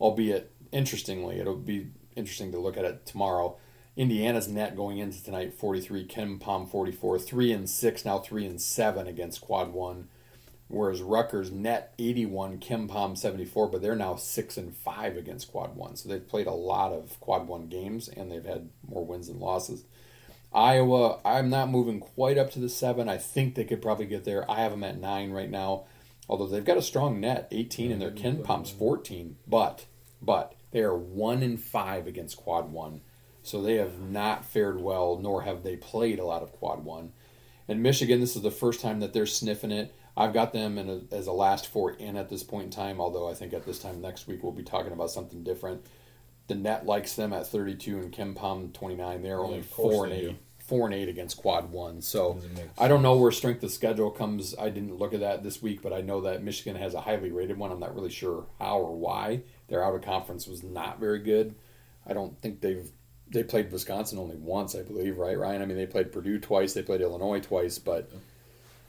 [0.00, 3.56] albeit interestingly, it'll be interesting to look at it tomorrow.
[3.96, 9.06] Indiana's net going into tonight 43, KenPom 44, 3 and 6, now 3 and 7
[9.06, 10.08] against quad 1.
[10.68, 15.96] Whereas Rutgers net 81, KenPom 74, but they're now 6 and 5 against quad 1.
[15.96, 19.40] So they've played a lot of quad 1 games and they've had more wins than
[19.40, 19.84] losses.
[20.52, 23.08] Iowa, I'm not moving quite up to the 7.
[23.08, 24.50] I think they could probably get there.
[24.50, 25.84] I have them at 9 right now.
[26.28, 29.86] Although they've got a strong net, 18 and their KenPom's 14, but
[30.22, 33.00] but they are 1 in 5 against quad 1.
[33.42, 37.12] So they have not fared well, nor have they played a lot of quad one.
[37.68, 39.94] And Michigan, this is the first time that they're sniffing it.
[40.16, 43.28] I've got them a, as a last four in at this point in time, although
[43.28, 45.86] I think at this time next week we'll be talking about something different.
[46.50, 49.22] The net likes them at 32 and KenPom 29.
[49.22, 50.36] They're only course four and eight, do.
[50.58, 52.02] four and eight against quad one.
[52.02, 52.40] So
[52.76, 54.56] I don't know where strength of schedule comes.
[54.58, 57.30] I didn't look at that this week, but I know that Michigan has a highly
[57.30, 57.70] rated one.
[57.70, 59.42] I'm not really sure how or why.
[59.68, 61.54] Their out of conference was not very good.
[62.04, 62.90] I don't think they've
[63.28, 65.62] they played Wisconsin only once, I believe, right, Ryan?
[65.62, 68.10] I mean, they played Purdue twice, they played Illinois twice, but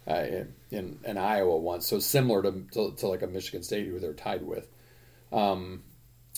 [0.07, 0.25] uh,
[0.71, 1.85] in in Iowa once.
[1.85, 4.67] So similar to, to to like a Michigan State who they're tied with.
[5.31, 5.83] Um,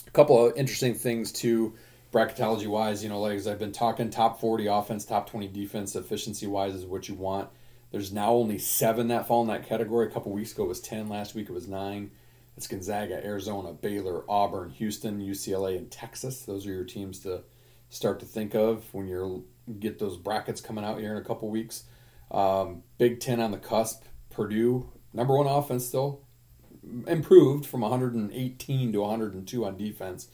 [0.07, 1.75] a couple of interesting things too,
[2.11, 3.03] bracketology wise.
[3.03, 6.75] You know, like as I've been talking, top forty offense, top twenty defense, efficiency wise
[6.75, 7.49] is what you want.
[7.91, 10.07] There's now only seven that fall in that category.
[10.07, 11.09] A couple weeks ago it was ten.
[11.09, 12.11] Last week it was nine.
[12.55, 16.43] It's Gonzaga, Arizona, Baylor, Auburn, Houston, UCLA, and Texas.
[16.43, 17.43] Those are your teams to
[17.89, 19.45] start to think of when you
[19.79, 21.83] get those brackets coming out here in a couple weeks.
[22.29, 24.03] Um, Big Ten on the cusp.
[24.31, 26.22] Purdue, number one offense still,
[27.07, 30.27] improved from 118 to 102 on defense.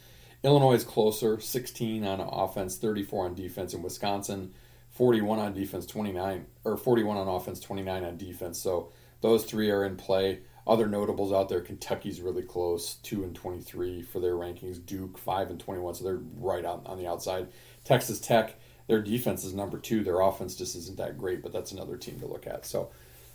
[0.43, 4.54] Illinois is closer, 16 on offense, 34 on defense, and Wisconsin,
[4.91, 8.62] 41 on defense, 29 or 41 on offense, 29 on defense.
[8.62, 8.91] So
[9.22, 10.39] those three are in play.
[10.66, 14.86] Other notables out there, Kentucky's really close, two and 23 for their rankings.
[14.86, 17.47] Duke five and 21, so they're right on on the outside.
[17.84, 18.56] Texas Tech,
[18.88, 20.04] their defense is number two.
[20.04, 22.66] Their offense just isn't that great, but that's another team to look at.
[22.66, 22.91] So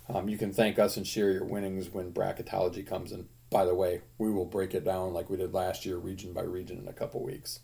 [0.08, 3.12] um, you can thank us and share your winnings when bracketology comes.
[3.12, 6.32] And by the way, we will break it down like we did last year, region
[6.32, 7.60] by region, in a couple weeks.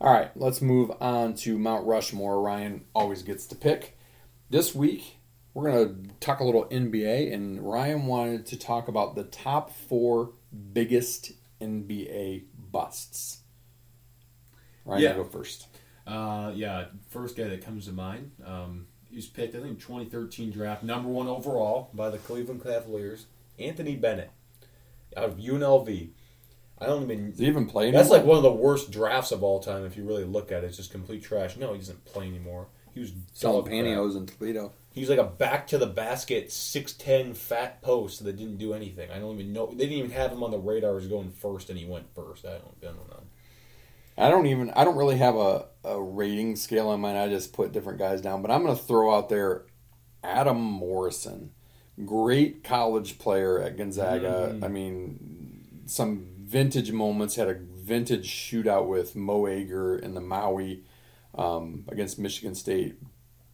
[0.00, 2.40] All right, let's move on to Mount Rushmore.
[2.40, 3.98] Ryan always gets to pick.
[4.48, 5.18] This week,
[5.52, 9.70] we're going to talk a little NBA, and Ryan wanted to talk about the top
[9.70, 10.32] four
[10.72, 13.42] biggest NBA busts.
[14.86, 15.14] Ryan, Yeah.
[15.14, 15.66] go first.
[16.06, 18.32] Uh, yeah, first guy that comes to mind.
[18.44, 23.26] Um, he was picked, I think, 2013 draft, number one overall by the Cleveland Cavaliers.
[23.58, 24.30] Anthony Bennett
[25.16, 26.10] out of UNLV.
[26.78, 27.30] I don't even.
[27.30, 28.00] Does he even play anymore?
[28.00, 30.64] That's like one of the worst drafts of all time if you really look at
[30.64, 30.68] it.
[30.68, 31.56] It's just complete trash.
[31.56, 32.68] No, he doesn't play anymore.
[32.94, 34.72] He was selling pantyhose in Toledo.
[34.92, 38.72] He was like a back to the basket, six ten fat post that didn't do
[38.72, 39.10] anything.
[39.10, 39.66] I don't even know.
[39.66, 42.44] They didn't even have him on the radar as going first, and he went first.
[42.46, 43.22] I don't, I don't know.
[44.18, 47.18] I don't even I don't really have a, a rating scale in mind.
[47.18, 48.42] I just put different guys down.
[48.42, 49.64] But I'm gonna throw out there
[50.22, 51.52] Adam Morrison.
[52.04, 54.58] Great college player at Gonzaga.
[54.62, 60.84] I mean some vintage moments, had a vintage shootout with Mo Ager in the Maui
[61.34, 62.96] um, against Michigan State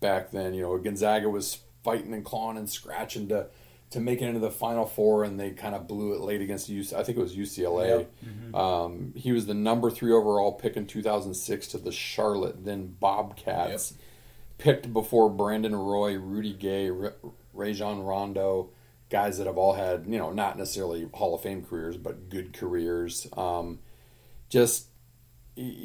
[0.00, 0.54] back then.
[0.54, 3.46] You know, Gonzaga was fighting and clawing and scratching to
[3.90, 6.70] to make it into the Final Four, and they kind of blew it late against
[6.70, 6.92] UC.
[6.92, 8.06] I think it was UCLA.
[8.54, 13.94] Um, he was the number three overall pick in 2006 to the Charlotte then Bobcats.
[14.58, 17.10] Picked before Brandon Roy, Rudy Gay, Ra-
[17.52, 18.70] Rajon Rondo,
[19.10, 22.54] guys that have all had you know not necessarily Hall of Fame careers, but good
[22.54, 23.26] careers.
[23.36, 23.80] Um,
[24.48, 24.86] just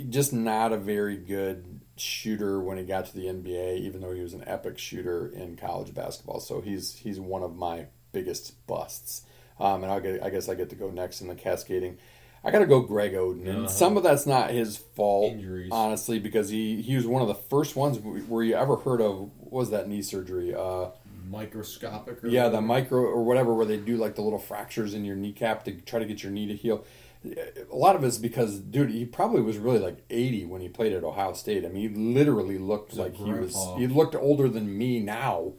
[0.10, 4.22] just not a very good shooter when he got to the NBA, even though he
[4.22, 6.40] was an epic shooter in college basketball.
[6.40, 9.24] So he's he's one of my biggest busts.
[9.60, 11.98] Um, and I get I guess I get to go next in the cascading.
[12.44, 13.68] I got to go Greg Oden, and Uh-huh.
[13.68, 15.70] some of that's not his fault, Injuries.
[15.72, 19.20] honestly, because he he was one of the first ones where you ever heard of
[19.38, 20.56] what was that knee surgery?
[20.56, 20.88] Uh,
[21.30, 22.24] Microscopic.
[22.24, 25.16] Or yeah, the micro or whatever, where they do like the little fractures in your
[25.16, 26.84] kneecap to try to get your knee to heal.
[27.24, 30.92] A lot of it's because, dude, he probably was really like 80 when he played
[30.94, 31.64] at Ohio State.
[31.66, 35.54] I mean, he literally looked like he was, he looked older than me now.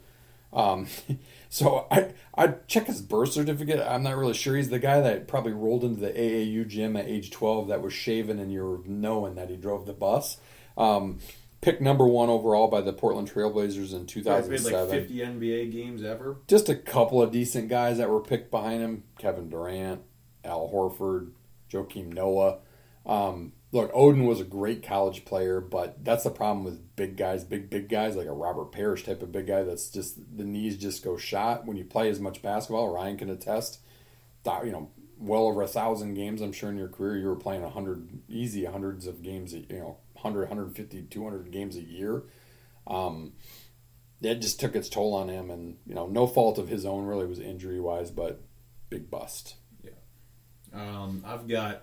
[0.52, 0.86] Um,
[1.48, 3.80] so I I check his birth certificate.
[3.80, 4.56] I'm not really sure.
[4.56, 7.92] He's the guy that probably rolled into the AAU gym at age 12 that was
[7.92, 10.38] shaven, and you're knowing that he drove the bus.
[10.76, 11.20] Um,
[11.60, 14.06] picked number one overall by the Portland Trailblazers in Yeah,
[14.40, 16.38] 2007 like 50 NBA games ever.
[16.48, 20.02] just a couple of decent guys that were picked behind him Kevin Durant,
[20.44, 21.30] Al Horford,
[21.72, 22.58] Joakim Noah.
[23.04, 27.44] Um, look, Oden was a great college player, but that's the problem with big guys,
[27.44, 30.76] big, big guys, like a Robert Parish type of big guy that's just the knees
[30.76, 31.66] just go shot.
[31.66, 33.80] When you play as much basketball, Ryan can attest,
[34.46, 37.62] you know, well over a thousand games, I'm sure in your career, you were playing
[37.62, 42.24] a hundred, easy hundreds of games, you know, 100, 150, 200 games a year.
[42.86, 43.32] Um,
[44.20, 47.06] it just took its toll on him, and you know, no fault of his own
[47.06, 48.42] really was injury wise, but
[48.88, 49.56] big bust.
[50.74, 51.82] Um, I've got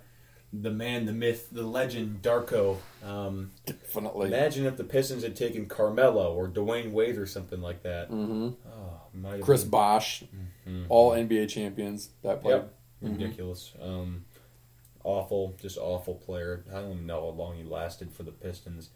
[0.51, 2.77] the man, the myth, the legend, Darko.
[3.05, 4.27] Um, Definitely.
[4.27, 8.07] imagine if the Pistons had taken Carmelo or Dwyane Wade or something like that.
[8.07, 10.23] hmm Oh, Chris been- Bosch,
[10.67, 10.85] Mhm.
[10.89, 12.53] all NBA champions that played.
[12.53, 12.75] Yep.
[13.01, 13.73] Ridiculous.
[13.81, 14.25] Um,
[15.03, 16.65] awful, just awful player.
[16.69, 18.89] I don't even know how long he lasted for the Pistons.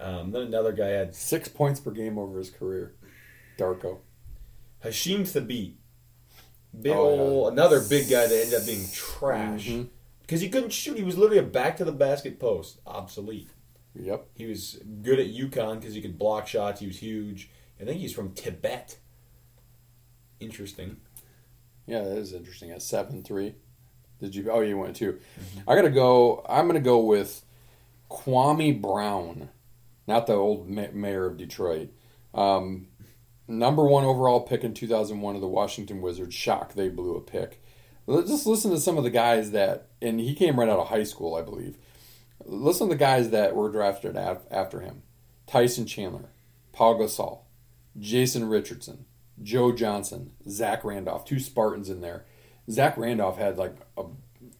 [0.00, 2.94] Um, then another guy had Six points per game over his career.
[3.58, 3.98] Darko.
[4.84, 5.74] Hasheem Thabeet.
[6.80, 7.52] Big Oh, yeah.
[7.52, 9.88] another big guy that ended up being trash Mhm.
[10.22, 10.96] because he couldn't shoot.
[10.96, 13.50] He was literally a back to the basket post, obsolete.
[13.94, 14.26] Yep.
[14.34, 16.80] He was good at UConn because he could block shots.
[16.80, 17.48] He was huge.
[17.80, 18.98] I think he's from Tibet.
[20.40, 20.96] Interesting.
[21.86, 22.70] Yeah, that is interesting.
[22.70, 23.54] At seven three,
[24.20, 24.50] did you?
[24.50, 25.18] Oh, you went 2
[25.68, 26.44] I gotta go.
[26.48, 27.44] I'm gonna go with
[28.10, 29.50] Kwame Brown,
[30.06, 31.90] not the old ma- mayor of Detroit.
[32.32, 32.88] Um,
[33.46, 36.34] number one overall pick in 2001 of the Washington Wizards.
[36.34, 37.62] Shock, they blew a pick.
[38.06, 40.88] Let's just listen to some of the guys that, and he came right out of
[40.88, 41.76] high school, I believe.
[42.44, 45.02] Listen to the guys that were drafted after him:
[45.46, 46.28] Tyson Chandler,
[46.72, 47.40] Paul Gasol,
[47.98, 49.06] Jason Richardson,
[49.42, 52.26] Joe Johnson, Zach Randolph, two Spartans in there.
[52.70, 54.04] Zach Randolph had like a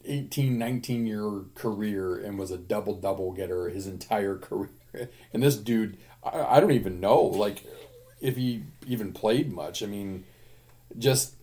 [0.04, 4.70] 18, 19 year career and was a double double getter his entire career.
[5.32, 7.64] And this dude, I, I don't even know like
[8.24, 9.82] if he even played much.
[9.82, 10.24] I mean,
[10.98, 11.34] just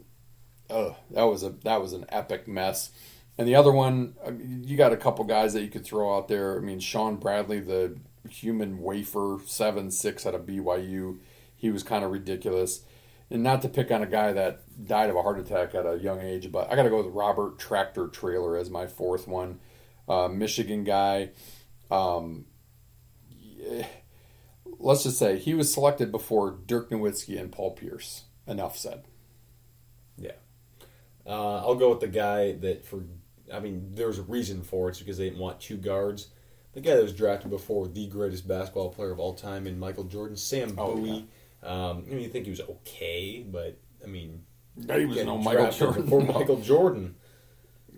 [0.69, 2.89] uh, that was a that was an epic mess.
[3.37, 6.17] And the other one, I mean, you got a couple guys that you could throw
[6.17, 6.57] out there.
[6.57, 7.97] I mean, Shawn Bradley, the
[8.29, 11.19] human wafer, seven six out of BYU,
[11.55, 12.81] he was kind of ridiculous.
[13.29, 15.97] And not to pick on a guy that died of a heart attack at a
[15.97, 19.59] young age, but I got to go with Robert Tractor Traylor as my fourth one.
[20.09, 21.29] Uh, Michigan guy.
[21.89, 22.45] Um,
[23.29, 23.85] yeah,
[24.81, 28.23] let's just say he was selected before Dirk Nowitzki and Paul Pierce.
[28.47, 29.03] Enough said.
[30.17, 30.31] Yeah.
[31.25, 33.03] Uh, I'll go with the guy that for.
[33.53, 34.91] I mean, there's a reason for it.
[34.91, 36.29] It's because they didn't want two guards.
[36.73, 40.05] The guy that was drafted before the greatest basketball player of all time in Michael
[40.05, 41.27] Jordan, Sam Oh, Bowie.
[41.63, 44.43] Um, I mean, you think he was okay, but I mean,
[44.77, 46.03] He was no Michael drafted Jordan.
[46.03, 47.15] before Michael Jordan.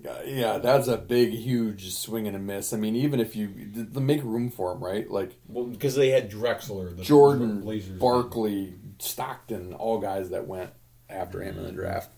[0.08, 2.74] Uh, yeah, that's a big, huge swing and a miss.
[2.74, 3.50] I mean, even if you
[3.94, 5.10] make room for him, right?
[5.10, 8.00] Like Well, because they had Drexler, the Jordan, Blazers.
[8.00, 10.72] Barkley, Stockton, all guys that went
[11.10, 11.78] after him in the mm-hmm.
[11.78, 12.12] draft.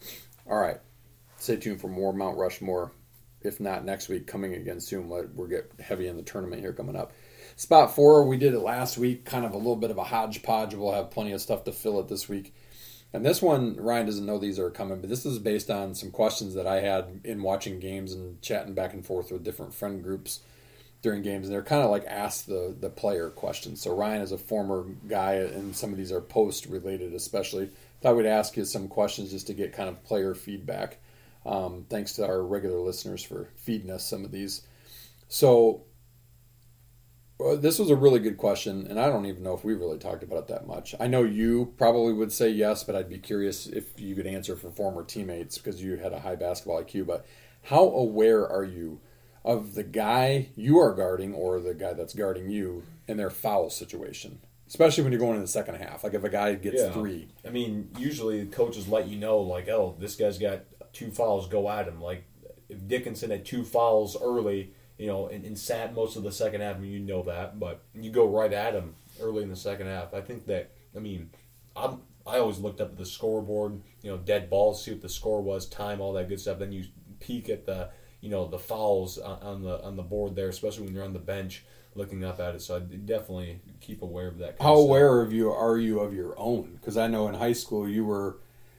[0.49, 0.79] All right,
[1.37, 2.91] stay tuned for more Mount Rushmore.
[3.41, 5.07] If not next week, coming again soon.
[5.07, 7.13] We'll get heavy in the tournament here coming up.
[7.57, 10.73] Spot four, we did it last week, kind of a little bit of a hodgepodge.
[10.73, 12.55] We'll have plenty of stuff to fill it this week.
[13.15, 16.11] And this one, Ryan doesn't know these are coming, but this is based on some
[16.11, 20.03] questions that I had in watching games and chatting back and forth with different friend
[20.03, 20.41] groups
[21.01, 21.47] during games.
[21.47, 23.81] And they're kind of like ask the, the player questions.
[23.81, 27.69] So Ryan is a former guy, and some of these are post related, especially.
[28.01, 30.97] Thought we'd ask you some questions just to get kind of player feedback.
[31.45, 34.61] Um, thanks to our regular listeners for feeding us some of these.
[35.29, 35.83] So
[37.37, 39.97] well, this was a really good question, and I don't even know if we really
[39.97, 40.95] talked about it that much.
[40.99, 44.55] I know you probably would say yes, but I'd be curious if you could answer
[44.55, 47.05] for former teammates because you had a high basketball IQ.
[47.07, 47.25] But
[47.63, 49.01] how aware are you
[49.43, 53.69] of the guy you are guarding or the guy that's guarding you in their foul
[53.69, 54.39] situation?
[54.67, 56.03] Especially when you're going in the second half.
[56.03, 56.91] Like if a guy gets Yeah.
[56.93, 57.27] three.
[57.45, 60.61] I mean, usually the coaches let you know, like, oh, this guy's got
[60.93, 62.01] two fouls, go at him.
[62.01, 62.23] Like,
[62.69, 66.61] if Dickinson had two fouls early you know, and, and sat most of the second
[66.61, 66.77] half.
[66.77, 69.87] I mean, you know that, but you go right at him early in the second
[69.87, 70.13] half.
[70.13, 71.29] I think that, I mean,
[71.75, 75.09] I'm, I always looked up at the scoreboard, you know, dead balls, see what the
[75.09, 76.59] score was, time, all that good stuff.
[76.59, 76.85] Then you
[77.19, 77.89] peek at the,
[78.21, 81.19] you know, the fouls on, the on the board there, especially when you're on the
[81.19, 82.61] bench looking up at it.
[82.61, 84.57] So I definitely keep aware of that.
[84.59, 86.77] How of aware of you are you of your own?
[86.79, 88.37] Because I know in high school you were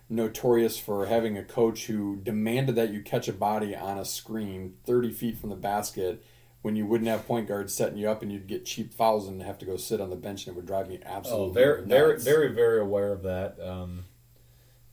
[0.09, 4.75] notorious for having a coach who demanded that you catch a body on a screen
[4.85, 6.25] 30 feet from the basket
[6.63, 9.43] when you wouldn't have point guards setting you up and you'd get cheap fouls and
[9.43, 11.81] have to go sit on the bench and it would drive me absolutely oh, very,
[11.81, 11.91] nuts.
[11.91, 13.57] very, very, very aware of that.
[13.61, 14.05] Um,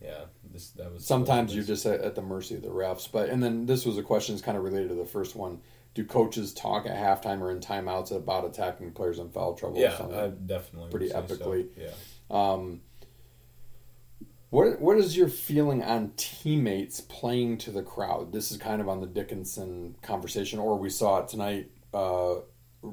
[0.02, 3.10] yeah, this, that was sometimes you're just at, at, the mercy of the refs.
[3.12, 5.62] But and then this was a question that's kind of related to the first one.
[5.96, 9.80] Do coaches talk at halftime or in timeouts about attacking players in foul trouble?
[9.80, 11.68] Yeah, I definitely pretty epically.
[11.76, 11.82] So.
[11.82, 11.92] Yeah.
[12.30, 12.82] Um,
[14.54, 18.32] what what is your feeling on teammates playing to the crowd?
[18.32, 22.36] This is kind of on the Dickinson conversation, or we saw it tonight, uh,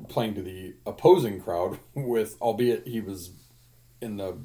[0.09, 3.33] playing to the opposing crowd with, albeit he was
[4.01, 4.39] in the,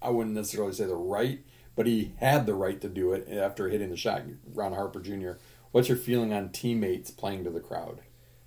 [0.00, 1.40] I wouldn't necessarily say the right,
[1.74, 4.22] but he had the right to do it after hitting the shot.
[4.54, 5.32] Ron Harper Jr.
[5.72, 8.02] What's your feeling on teammates playing to the crowd?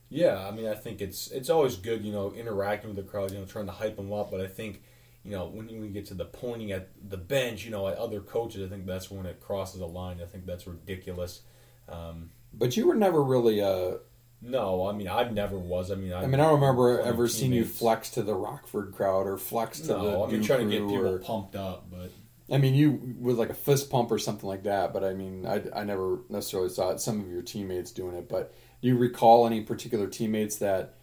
[0.07, 3.31] Yeah, I mean, I think it's it's always good, you know, interacting with the crowd,
[3.31, 4.31] you know, trying to hype them up.
[4.31, 4.83] But I think
[5.25, 8.21] you know, when we get to the pointing at the bench, you know, at other
[8.21, 10.19] coaches, I think that's when it crosses a line.
[10.21, 11.41] I think that's ridiculous.
[11.89, 13.97] Um, but you were never really a.
[14.41, 15.89] No, I mean, I never was.
[15.89, 18.93] I mean, I, I mean, I don't remember ever seeing you flex to the Rockford
[18.93, 20.23] crowd or flex to no, the.
[20.23, 22.11] I mean, trying to get people or, pumped up, but.
[22.47, 25.47] I mean, you with like a fist pump or something like that, but I mean,
[25.47, 26.99] I, I never necessarily saw it.
[26.99, 28.53] Some of your teammates doing it, but
[28.83, 30.99] do you recall any particular teammates that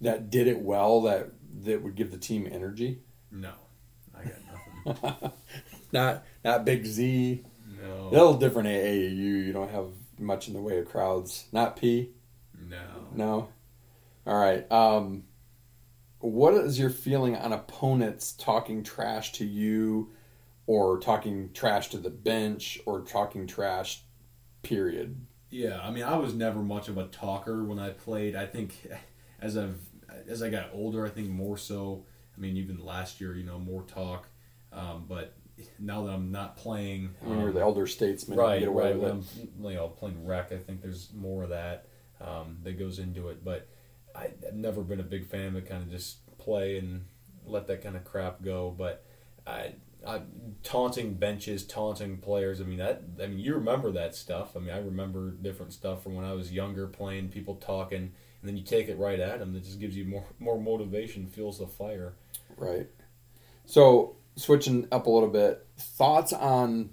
[0.00, 1.28] that did it well that
[1.64, 3.02] that would give the team energy?
[3.32, 3.52] No.
[4.14, 5.32] I got nothing.
[5.92, 7.42] not not Big Z.
[7.82, 8.08] No.
[8.08, 9.16] A little different AAU.
[9.16, 9.86] You don't have
[10.18, 11.46] much in the way of crowds.
[11.50, 12.10] Not P.
[12.68, 12.78] No.
[13.14, 13.48] No.
[14.26, 14.70] All right.
[14.70, 15.24] Um,
[16.18, 20.12] what is your feeling on opponents talking trash to you,
[20.66, 24.02] or talking trash to the bench, or talking trash?
[24.62, 25.26] Period.
[25.50, 28.36] Yeah, I mean, I was never much of a talker when I played.
[28.36, 28.74] I think
[29.40, 29.80] as I've
[30.28, 32.04] as I got older, I think more so
[32.36, 34.28] I mean, even last year, you know, more talk.
[34.72, 35.36] Um, but
[35.78, 38.62] now that I'm not playing, when you're the um, elder statesman, right?
[38.62, 38.98] You right.
[38.98, 39.24] When I'm,
[39.62, 41.86] you know, playing rec, I think there's more of that
[42.20, 43.44] um, that goes into it.
[43.44, 43.68] But
[44.14, 47.04] I, have never been a big fan of kind of just play and
[47.46, 48.74] let that kind of crap go.
[48.76, 49.04] But
[49.46, 49.74] I,
[50.06, 50.22] I,
[50.62, 52.60] taunting benches, taunting players.
[52.60, 53.02] I mean that.
[53.22, 54.56] I mean you remember that stuff.
[54.56, 58.12] I mean I remember different stuff from when I was younger, playing people talking, and
[58.48, 59.52] then you take it right at them.
[59.52, 62.14] That just gives you more more motivation, fuels the fire.
[62.56, 62.88] Right.
[63.64, 66.90] So switching up a little bit, thoughts on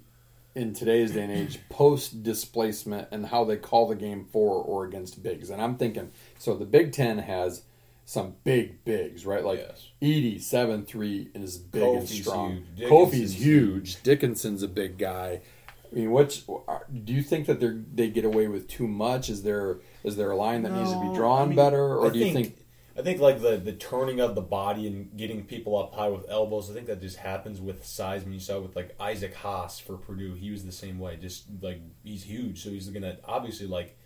[0.54, 4.84] in today's day and age post displacement and how they call the game for or
[4.84, 5.50] against bigs.
[5.50, 7.62] And I'm thinking, so the Big Ten has
[8.04, 9.44] some big bigs, right?
[9.44, 9.90] Like yes.
[10.02, 12.64] Edey seven three is big Kofi's and strong.
[12.74, 12.90] Huge.
[12.90, 14.02] Kofi's huge.
[14.02, 15.42] Dickinson's a big guy.
[15.90, 19.30] I mean, what's uh, do you think that they they get away with too much?
[19.30, 21.96] Is there is there a line that no, needs to be drawn I mean, better,
[21.98, 22.56] or I do you think
[22.98, 26.28] I think like the the turning of the body and getting people up high with
[26.28, 26.70] elbows.
[26.70, 28.24] I think that just happens with size.
[28.24, 31.16] When you saw with like Isaac Haas for Purdue, he was the same way.
[31.16, 33.96] Just like he's huge, so he's gonna obviously like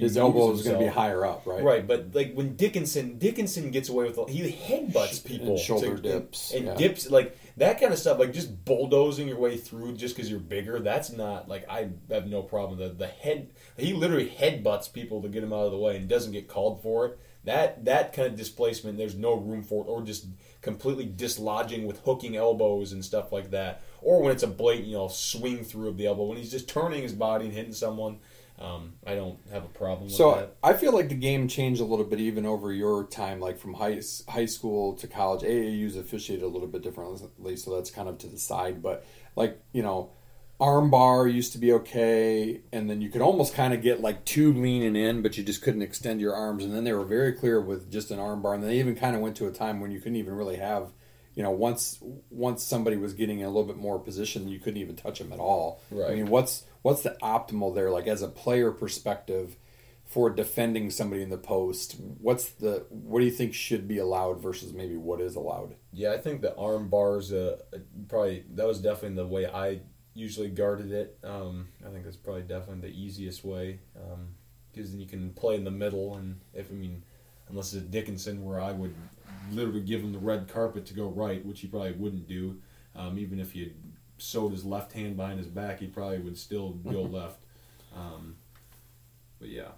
[0.00, 1.62] his elbow is going to be higher up, right?
[1.62, 6.02] Right, but like when Dickinson Dickinson gets away with he headbutts people, and shoulder to,
[6.02, 6.88] dips, and, and yeah.
[6.88, 8.18] dips like that kind of stuff.
[8.18, 10.80] Like just bulldozing your way through just because you're bigger.
[10.80, 12.78] That's not like I have no problem.
[12.78, 16.08] The the head he literally headbutts people to get him out of the way and
[16.08, 19.88] doesn't get called for it that that kind of displacement, there's no room for it,
[19.88, 20.26] or just
[20.60, 24.94] completely dislodging with hooking elbows and stuff like that, or when it's a blatant, you
[24.94, 28.18] know, swing through of the elbow when he's just turning his body and hitting someone.
[28.58, 30.16] Um, I don't have a problem with that.
[30.16, 30.56] so that.
[30.62, 33.74] I feel like the game changed a little bit even over your time, like from
[33.74, 35.42] high high school to college.
[35.42, 38.80] AAU's officiated a little bit differently, so that's kind of to the side.
[38.80, 40.10] But like you know,
[40.60, 44.52] armbar used to be okay, and then you could almost kind of get like two
[44.52, 46.64] leaning in, but you just couldn't extend your arms.
[46.64, 49.22] And then they were very clear with just an armbar, and they even kind of
[49.22, 50.92] went to a time when you couldn't even really have,
[51.34, 51.98] you know, once
[52.30, 55.32] once somebody was getting in a little bit more position, you couldn't even touch them
[55.32, 55.82] at all.
[55.90, 56.12] Right.
[56.12, 57.90] I mean, what's what's the optimal there?
[57.90, 59.56] Like as a player perspective.
[60.04, 64.42] For defending somebody in the post, what's the what do you think should be allowed
[64.42, 65.76] versus maybe what is allowed?
[65.90, 67.56] Yeah, I think the arm bars uh,
[68.10, 69.80] probably that was definitely the way I
[70.14, 71.18] usually guarded it.
[71.24, 75.54] Um, I think that's probably definitely the easiest way because um, then you can play
[75.54, 76.16] in the middle.
[76.16, 77.02] And if I mean,
[77.48, 78.94] unless it's Dickinson, where I would
[79.50, 82.58] literally give him the red carpet to go right, which he probably wouldn't do.
[82.94, 83.72] Um, even if he had
[84.18, 87.38] sewed his left hand behind his back, he probably would still go left.
[87.96, 88.36] Um,
[89.38, 89.70] but yeah.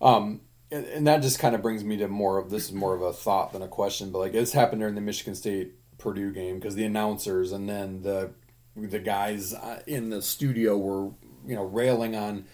[0.00, 0.40] Um,
[0.70, 3.02] and, and that just kind of brings me to more of this is more of
[3.02, 6.56] a thought than a question, but like it's happened during the Michigan State Purdue game
[6.56, 8.32] because the announcers and then the
[8.76, 11.12] the guys uh, in the studio were
[11.46, 12.44] you know railing on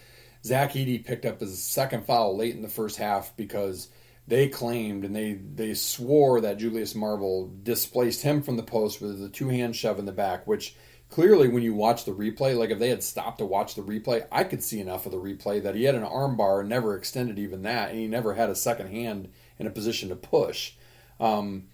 [0.43, 3.89] Zach Edey picked up his second foul late in the first half because
[4.27, 9.23] they claimed and they they swore that Julius Marble displaced him from the post with
[9.23, 10.75] a two hand shove in the back, which
[11.09, 14.25] clearly when you watch the replay, like if they had stopped to watch the replay,
[14.31, 16.95] I could see enough of the replay that he had an arm bar and never
[16.95, 20.73] extended even that, and he never had a second hand in a position to push.
[21.19, 21.67] Um,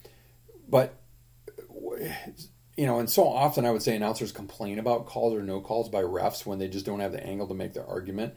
[0.68, 1.00] but
[2.78, 5.90] you know, and so often I would say announcers complain about calls or no calls
[5.90, 8.36] by refs when they just don't have the angle to make their argument.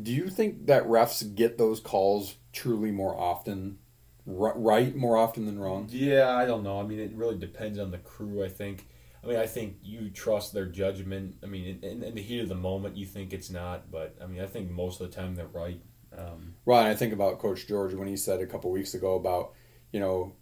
[0.00, 3.78] Do you think that refs get those calls truly more often,
[4.26, 5.88] right more often than wrong?
[5.90, 6.78] Yeah, I don't know.
[6.78, 8.44] I mean, it really depends on the crew.
[8.44, 8.86] I think.
[9.24, 11.36] I mean, I think you trust their judgment.
[11.42, 14.26] I mean, in, in the heat of the moment, you think it's not, but I
[14.26, 15.80] mean, I think most of the time they're right.
[16.16, 16.86] Um, right.
[16.86, 19.54] I think about Coach George when he said a couple weeks ago about,
[19.92, 20.34] you know,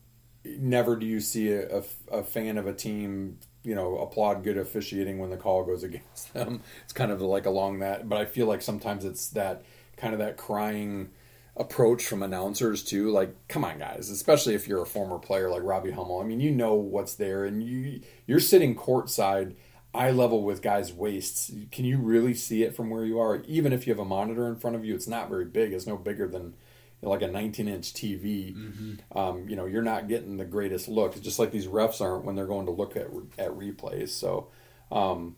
[0.58, 4.56] never do you see a, a, a fan of a team you know applaud good
[4.56, 6.62] officiating when the call goes against them.
[6.84, 9.64] It's kind of like along that, but I feel like sometimes it's that
[9.96, 11.10] kind of that crying
[11.56, 13.10] approach from announcers too.
[13.10, 16.20] Like, come on, guys, especially if you're a former player like Robbie Hummel.
[16.20, 19.54] I mean, you know what's there, and you you're sitting courtside,
[19.94, 21.50] eye level with guys' waists.
[21.72, 23.42] Can you really see it from where you are?
[23.46, 25.72] Even if you have a monitor in front of you, it's not very big.
[25.72, 26.54] It's no bigger than
[27.02, 29.18] like a 19 inch TV, mm-hmm.
[29.18, 31.20] um, you know, you're not getting the greatest look.
[31.20, 33.06] just like these refs aren't when they're going to look at
[33.38, 34.08] at replays.
[34.08, 34.48] So,
[34.90, 35.36] um,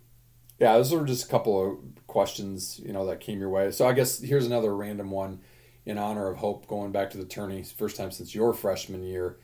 [0.59, 3.71] yeah, those are just a couple of questions, you know, that came your way.
[3.71, 5.41] So I guess here's another random one
[5.85, 9.39] in honor of Hope going back to the tourney, first time since your freshman year.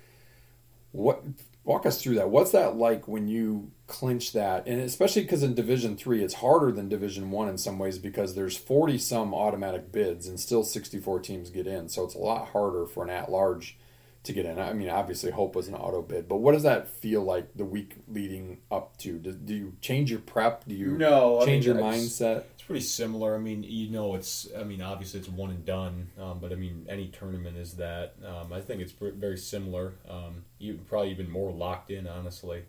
[0.92, 1.24] What
[1.64, 2.30] walk us through that?
[2.30, 4.66] What's that like when you clinch that?
[4.66, 8.34] And especially because in Division Three, it's harder than Division One in some ways because
[8.34, 12.18] there's forty some automatic bids and still sixty four teams get in, so it's a
[12.18, 13.76] lot harder for an at large
[14.24, 14.58] to get in.
[14.58, 17.64] I mean, obviously, Hope was an auto bid, but what does that feel like the
[17.64, 19.18] week leading up to?
[19.18, 20.66] Do, do you change your prep?
[20.66, 22.44] Do you no, change I mean, your mindset?
[22.64, 23.34] It's pretty similar.
[23.34, 24.48] I mean, you know, it's.
[24.58, 28.14] I mean, obviously, it's one and done, um, but I mean, any tournament is that.
[28.24, 29.94] Um, I think it's very similar.
[30.08, 32.64] Um, you probably even more locked in, honestly.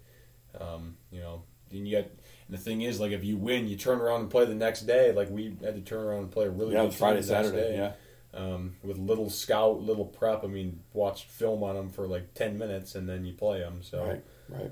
[0.60, 2.12] Um, you know, and yet.
[2.48, 4.82] And the thing is, like, if you win, you turn around and play the next
[4.82, 5.12] day.
[5.14, 7.78] Like we had to turn around and play a really yeah, good Friday, Saturday, day.
[7.78, 7.91] yeah
[8.36, 10.43] um, with little scout, little prep.
[10.43, 13.82] I mean, watch film on them for like ten minutes and then you play them.
[13.82, 14.72] So right, right.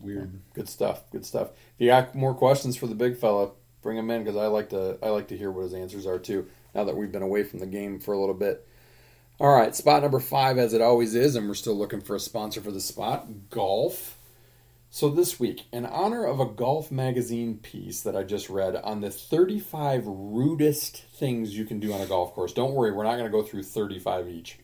[0.00, 0.40] Weird.
[0.54, 1.08] Good stuff.
[1.10, 1.50] Good stuff.
[1.50, 4.70] If you got more questions for the big fella, bring them in because I like
[4.70, 6.46] to I like to hear what his answers are too.
[6.74, 8.66] Now that we've been away from the game for a little bit.
[9.40, 12.20] All right, spot number five, as it always is, and we're still looking for a
[12.20, 13.50] sponsor for the spot.
[13.50, 14.16] Golf.
[14.94, 19.00] So, this week, in honor of a Golf Magazine piece that I just read on
[19.00, 23.16] the 35 rudest things you can do on a golf course, don't worry, we're not
[23.16, 24.58] going to go through 35 each.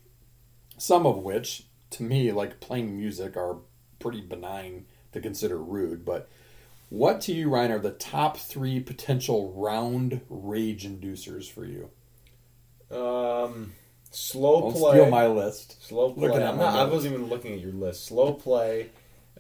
[0.77, 3.57] Some of which, to me, like playing music, are
[3.99, 6.05] pretty benign to consider rude.
[6.05, 6.29] But
[6.89, 11.91] what to you, Ryan, are the top three potential round rage inducers for you?
[12.91, 13.73] Um,
[14.11, 14.93] slow don't play.
[14.93, 15.87] Steal my list.
[15.87, 16.29] Slow play.
[16.29, 18.07] Looking at not, I wasn't even looking at your list.
[18.07, 18.91] Slow play.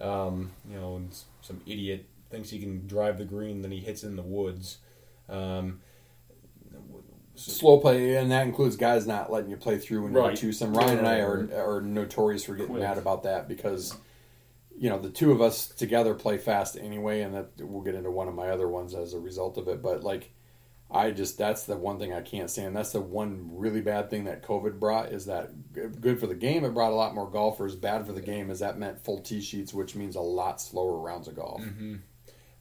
[0.00, 1.02] Um, you know,
[1.40, 4.78] some idiot thinks he can drive the green, then he hits in the woods.
[5.28, 5.80] Um,
[7.38, 10.26] Slow play, and that includes guys not letting you play through when right.
[10.26, 10.52] you're two.
[10.52, 12.82] Some Ryan and I are are notorious for getting Quick.
[12.82, 13.96] mad about that because
[14.78, 18.10] you know the two of us together play fast anyway, and that we'll get into
[18.10, 19.82] one of my other ones as a result of it.
[19.82, 20.32] But like
[20.90, 22.74] I just that's the one thing I can't stand.
[22.74, 25.50] That's the one really bad thing that COVID brought is that
[26.00, 26.64] good for the game.
[26.64, 27.74] It brought a lot more golfers.
[27.74, 30.98] Bad for the game is that meant full tee sheets, which means a lot slower
[30.98, 31.60] rounds of golf.
[31.60, 31.96] Mm-hmm.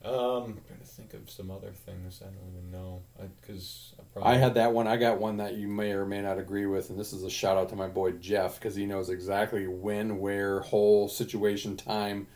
[0.08, 2.22] Um, I'm trying to think of some other things.
[2.22, 3.02] I don't even know
[3.42, 4.32] because I, probably...
[4.32, 4.88] I, had that one.
[4.88, 7.30] I got one that you may or may not agree with, and this is a
[7.30, 12.28] shout out to my boy Jeff because he knows exactly when, where, whole situation, time.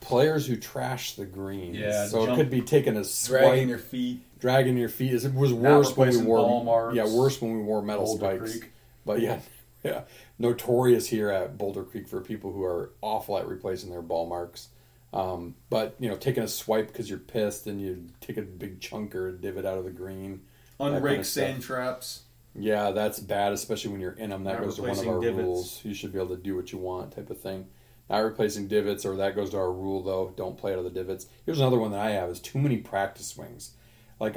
[0.00, 1.74] Players who trash the green.
[1.74, 5.14] Yeah, so it could be taking a swipe, dragging your feet dragging your feet.
[5.14, 8.58] It was worse when we wore yeah worse when we wore metal Boulder spikes.
[8.58, 8.72] Creek.
[9.06, 9.38] But yeah,
[9.82, 10.02] yeah,
[10.38, 14.68] notorious here at Boulder Creek for people who are awful at replacing their ball marks.
[15.14, 18.80] Um, but you know, taking a swipe because you're pissed and you take a big
[18.80, 20.42] chunk or a divot out of the green.
[20.78, 22.24] Unraked kind of sand traps.
[22.54, 24.44] Yeah, that's bad, especially when you're in them.
[24.44, 25.42] That Not goes to one of our divots.
[25.42, 25.80] rules.
[25.84, 27.68] You should be able to do what you want, type of thing.
[28.10, 30.34] Not replacing divots, or that goes to our rule though.
[30.36, 31.26] Don't play out of the divots.
[31.46, 33.72] Here's another one that I have: is too many practice swings
[34.20, 34.36] like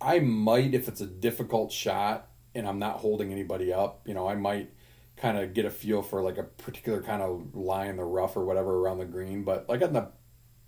[0.00, 4.28] I might if it's a difficult shot and I'm not holding anybody up, you know,
[4.28, 4.70] I might
[5.20, 8.36] kind of get a feel for like a particular kind of lie in the rough
[8.36, 10.08] or whatever around the green, but like on the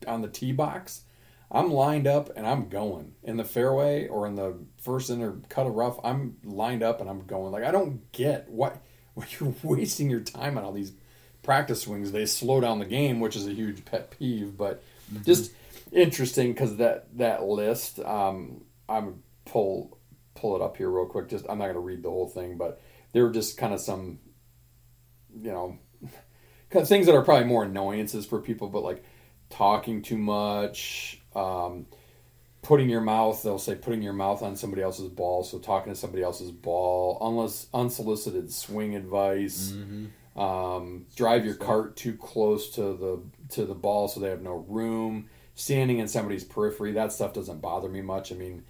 [0.06, 1.02] on the tee box,
[1.50, 5.66] I'm lined up and I'm going in the fairway or in the first inner cut
[5.66, 5.98] of rough.
[6.02, 7.52] I'm lined up and I'm going.
[7.52, 8.82] Like I don't get what
[9.14, 10.92] what you're wasting your time on all these
[11.42, 12.12] practice swings.
[12.12, 14.56] They slow down the game, which is a huge pet peeve.
[14.56, 14.82] But
[15.24, 15.52] just
[15.92, 18.00] interesting because that that list.
[18.00, 19.96] Um, I'm pull
[20.34, 21.28] pull it up here real quick.
[21.28, 22.80] Just I'm not going to read the whole thing, but
[23.12, 24.18] there were just kind of some,
[25.36, 25.78] you know,
[26.84, 29.04] things that are probably more annoyances for people, but like
[29.50, 31.86] talking too much, um,
[32.62, 33.42] putting your mouth.
[33.42, 37.18] They'll say putting your mouth on somebody else's ball, so talking to somebody else's ball,
[37.20, 39.72] unless unsolicited swing advice.
[40.36, 43.22] Um, drive your cart too close to the
[43.54, 45.28] to the ball so they have no room.
[45.54, 48.32] Standing in somebody's periphery, that stuff doesn't bother me much.
[48.32, 48.62] I mean,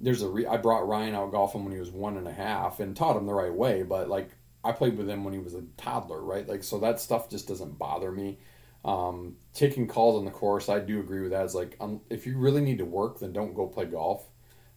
[0.00, 2.80] there's a re- I brought Ryan out golfing when he was one and a half
[2.80, 4.30] and taught him the right way, but like
[4.64, 6.48] I played with him when he was a toddler, right?
[6.48, 8.38] Like so that stuff just doesn't bother me.
[8.84, 11.44] Um, taking calls on the course, I do agree with that.
[11.44, 14.24] It's like um, if you really need to work, then don't go play golf.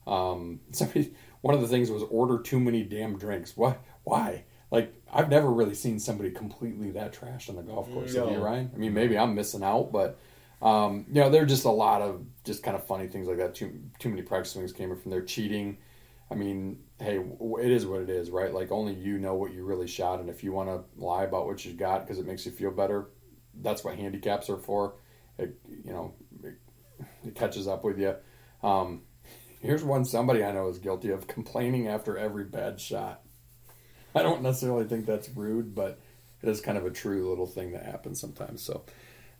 [0.07, 3.55] Um, somebody, one of the things was order too many damn drinks.
[3.57, 3.81] What?
[4.03, 4.45] Why?
[4.71, 8.15] Like I've never really seen somebody completely that trash on the golf course.
[8.15, 8.71] Have you, Ryan?
[8.73, 10.17] I mean, maybe I'm missing out, but
[10.61, 13.37] um, you know, there are just a lot of just kind of funny things like
[13.37, 13.55] that.
[13.55, 15.21] Too too many practice swings came from there.
[15.21, 15.77] Cheating.
[16.29, 18.53] I mean, hey, it is what it is, right?
[18.53, 21.47] Like only you know what you really shot, and if you want to lie about
[21.47, 23.09] what you got because it makes you feel better,
[23.61, 24.93] that's what handicaps are for.
[25.37, 26.55] It, you know, it,
[27.25, 28.15] it catches up with you.
[28.61, 29.01] Um,
[29.61, 33.21] here's one somebody I know is guilty of complaining after every bad shot.
[34.13, 35.99] I don't necessarily think that's rude, but
[36.43, 38.61] it is kind of a true little thing that happens sometimes.
[38.61, 38.83] So,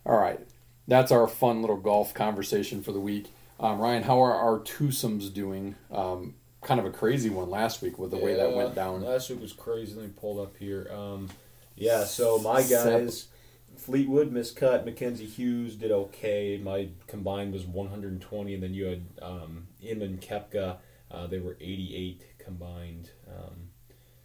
[0.06, 0.40] all right,
[0.88, 3.32] that's our fun little golf conversation for the week.
[3.60, 5.76] Um, Ryan, how are our twosomes doing?
[5.92, 9.04] Um, kind of a crazy one last week with the way that went down.
[9.04, 9.96] Last week was crazy.
[9.96, 10.90] Let me pull up here.
[10.94, 11.30] Um,
[11.76, 13.28] yeah, so my guys,
[13.76, 16.60] Fleetwood, miscut, Mackenzie Hughes did okay.
[16.64, 20.78] My combined was 120, and then you had um, Im and Koepka.
[21.10, 23.10] Uh, they were 88 combined.
[23.28, 23.70] Um,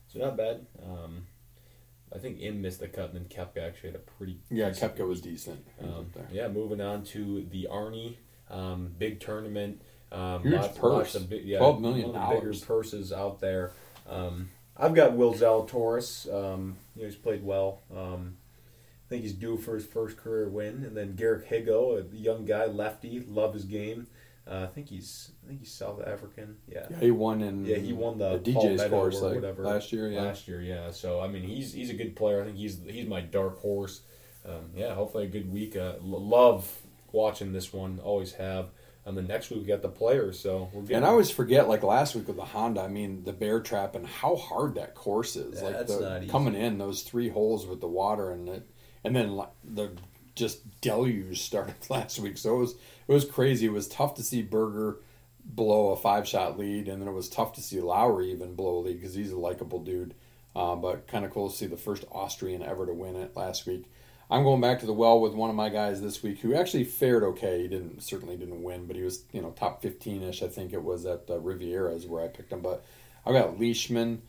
[0.07, 0.67] so not bad.
[0.85, 1.27] Um,
[2.15, 5.09] I think Im missed the cut, and then Koepka actually had a pretty Yeah, Koepka
[5.09, 5.67] was decent.
[5.83, 8.17] Um, yeah, moving on to the Arnie
[8.51, 9.83] um, big tournament.
[10.13, 10.93] Um, Huge lots, purse.
[10.93, 12.65] lots of big, yeah, $12 million one of the bigger dollars.
[12.65, 13.73] purses out there.
[14.09, 16.33] Um, I've got Will Zalatoris.
[16.33, 17.83] Um, you know, he's played well.
[17.95, 18.37] Um,
[19.07, 20.85] I think he's due for his first career win.
[20.85, 24.07] And then Garrick Higgo, a young guy, lefty, love his game.
[24.49, 26.57] Uh, I think he's I think he's South African.
[26.69, 26.87] Yeah.
[26.89, 29.35] Yeah, he won in Yeah, he won the, the Paul DJ's Meadow course or like,
[29.37, 30.09] whatever last year.
[30.09, 30.93] Yeah, Last year, yeah.
[30.93, 32.43] So I mean, he's he's a good player.
[32.43, 34.03] I think he's he's my dark horse.
[34.45, 35.75] Um, yeah, hopefully a good week.
[35.77, 36.73] Uh, love
[37.11, 37.99] watching this one.
[37.99, 38.69] Always have.
[39.07, 40.39] And then next week we got the players.
[40.39, 40.97] So we're getting.
[40.97, 43.95] And I always forget, like last week with the Honda, I mean, the bear trap
[43.95, 45.61] and how hard that course is.
[45.61, 46.31] Yeah, like that's the, not easy.
[46.31, 48.69] coming in those three holes with the water and it,
[49.05, 49.93] and then li- the
[50.35, 52.37] just deluge started last week.
[52.37, 53.67] So it was it was crazy.
[53.67, 54.99] It was tough to see Berger
[55.45, 58.79] blow a five shot lead, and then it was tough to see Lowry even blow
[58.79, 60.15] a lead because he's a likable dude.
[60.57, 63.67] Uh, but kind of cool to see the first Austrian ever to win it last
[63.67, 63.85] week.
[64.31, 66.85] I'm going back to the well with one of my guys this week who actually
[66.85, 67.63] fared okay.
[67.63, 70.43] He didn't certainly didn't win, but he was you know top 15 ish.
[70.43, 72.61] I think it was at uh, Riviera's where I picked him.
[72.61, 72.85] But
[73.25, 74.23] I've got Leishman,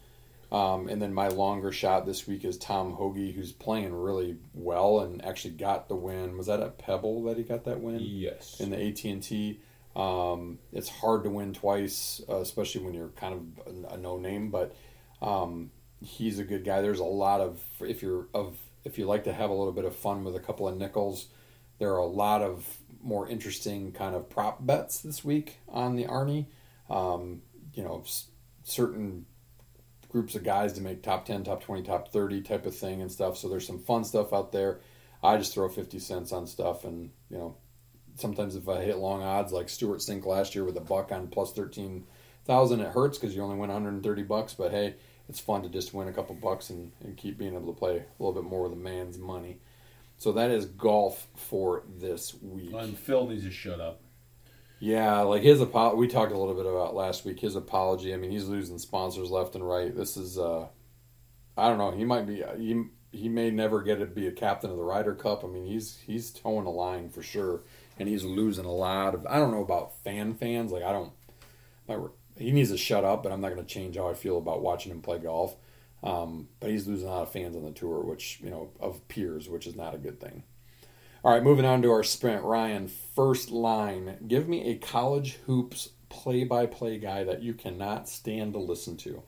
[0.51, 4.99] um, and then my longer shot this week is Tom Hoge, who's playing really well
[4.99, 6.37] and actually got the win.
[6.37, 7.99] Was that at Pebble that he got that win?
[7.99, 8.59] yes.
[8.59, 9.59] in the AT and T.
[9.95, 14.19] Um, it's hard to win twice, uh, especially when you're kind of a, a no
[14.19, 14.51] name.
[14.51, 14.75] But
[15.23, 15.71] um,
[16.01, 16.81] he's a good guy.
[16.81, 18.57] There's a lot of if you're of
[18.87, 21.27] if you like to have a little bit of fun with a couple of nickels,
[21.77, 26.05] there are a lot of more interesting kind of prop bets this week on the
[26.05, 26.47] Arnie.
[26.89, 27.41] Um,
[27.73, 28.27] you know, s-
[28.63, 29.25] certain
[30.09, 33.11] groups of guys to make top 10, top 20, top 30 type of thing and
[33.11, 33.37] stuff.
[33.37, 34.79] So there's some fun stuff out there.
[35.21, 37.57] I just throw 50 cents on stuff and, you know,
[38.15, 41.27] sometimes if I hit long odds like Stewart Cink last year with a buck on
[41.27, 44.53] plus 13,000, it hurts because you only win 130 bucks.
[44.53, 44.95] But hey,
[45.29, 47.97] it's fun to just win a couple bucks and, and keep being able to play
[47.97, 49.59] a little bit more with a man's money.
[50.17, 52.73] So that is golf for this week.
[52.73, 54.01] and Phil needs to shut up.
[54.79, 57.39] Yeah, like his apo- we talked a little bit about last week.
[57.39, 58.13] His apology.
[58.13, 59.95] I mean, he's losing sponsors left and right.
[59.95, 60.67] This is, uh
[61.57, 61.91] I don't know.
[61.91, 62.43] He might be.
[62.57, 65.43] He he may never get to be a captain of the Ryder Cup.
[65.43, 67.61] I mean, he's he's towing a line for sure,
[67.97, 69.25] and he's losing a lot of.
[69.25, 70.71] I don't know about fan fans.
[70.71, 71.11] Like I don't.
[71.87, 71.97] My,
[72.37, 74.61] he needs to shut up, but I'm not going to change how I feel about
[74.61, 75.55] watching him play golf.
[76.03, 79.07] Um, but he's losing a lot of fans on the tour, which you know of
[79.07, 80.43] peers, which is not a good thing.
[81.23, 82.43] All right, moving on to our sprint.
[82.43, 84.17] Ryan, first line.
[84.27, 88.95] Give me a college hoops play by play guy that you cannot stand to listen
[88.97, 89.23] to.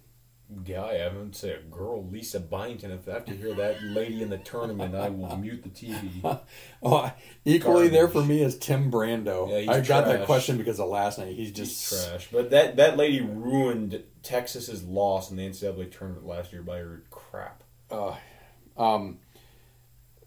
[0.66, 0.98] Guy.
[0.98, 2.92] I wouldn't say a girl, Lisa Byington.
[2.92, 6.40] If I have to hear that lady in the tournament, I will mute the TV.
[6.82, 7.12] Oh,
[7.46, 7.92] equally Garbage.
[7.92, 9.66] there for me is Tim Brando.
[9.66, 11.36] Yeah, I got that question because of last night.
[11.36, 12.30] He's just He's trash.
[12.32, 17.04] But that that lady ruined Texas's loss in the NCAA tournament last year by her
[17.12, 17.64] crap.
[17.92, 18.16] uh,
[18.78, 19.20] um,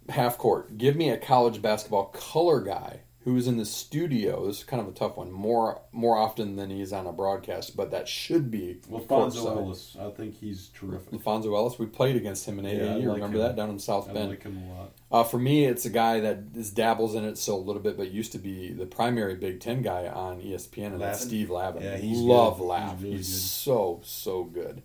[0.08, 0.78] half court.
[0.78, 4.64] Give me a college basketball color guy who's in the studios.
[4.64, 5.30] Kind of a tough one.
[5.30, 9.56] More more often than he's on a broadcast, but that should be LaPhonso courtside.
[9.56, 11.10] Ellis, I think he's terrific.
[11.12, 11.78] LaPhonso Ellis.
[11.78, 12.78] We played against him in AAU.
[12.78, 13.42] Yeah, I like Remember him.
[13.44, 14.30] that down in South I Bend.
[14.30, 14.92] like him a lot.
[15.10, 17.96] Uh, for me, it's a guy that is dabbles in it so a little bit,
[17.96, 21.82] but used to be the primary Big Ten guy on ESPN, and that's Steve Lavin.
[21.82, 22.64] Yeah, he's Love good.
[22.64, 23.00] Lav.
[23.00, 23.24] He's He's, really good.
[23.26, 24.82] so so good.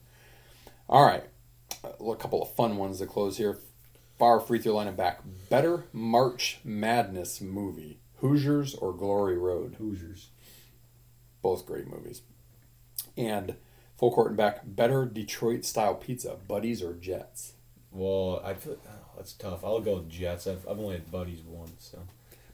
[0.89, 1.23] All right,
[1.83, 3.57] a couple of fun ones to close here.
[4.19, 5.19] Far free throw line and back.
[5.49, 9.75] Better March Madness movie: Hoosiers or Glory Road?
[9.75, 10.29] Hoosiers.
[11.41, 12.21] Both great movies.
[13.15, 13.55] And
[13.97, 14.61] full court and back.
[14.65, 17.53] Better Detroit style pizza: Buddy's or Jet's?
[17.91, 19.63] Well, I feel oh, that's tough.
[19.63, 20.47] I'll go Jet's.
[20.47, 21.99] I've, I've only had Buddy's once, so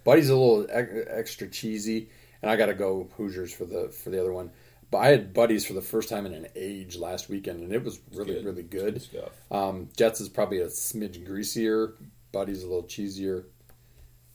[0.04, 2.10] Buddy's a little ex- extra cheesy,
[2.42, 4.52] and I got to go Hoosiers for the for the other one.
[4.92, 7.84] But I had Buddy's for the first time in an age last weekend, and it
[7.84, 8.46] was really good.
[8.46, 9.02] really good.
[9.02, 9.32] stuff.
[9.50, 11.96] Um, Jet's is probably a smidge greasier.
[12.32, 13.46] Buddy's a little cheesier.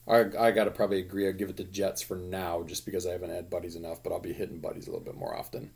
[0.09, 1.27] I I got to probably agree.
[1.27, 4.03] I'd give it to Jet's for now, just because I haven't had Buddy's enough.
[4.03, 5.71] But I'll be hitting Buddy's a little bit more often.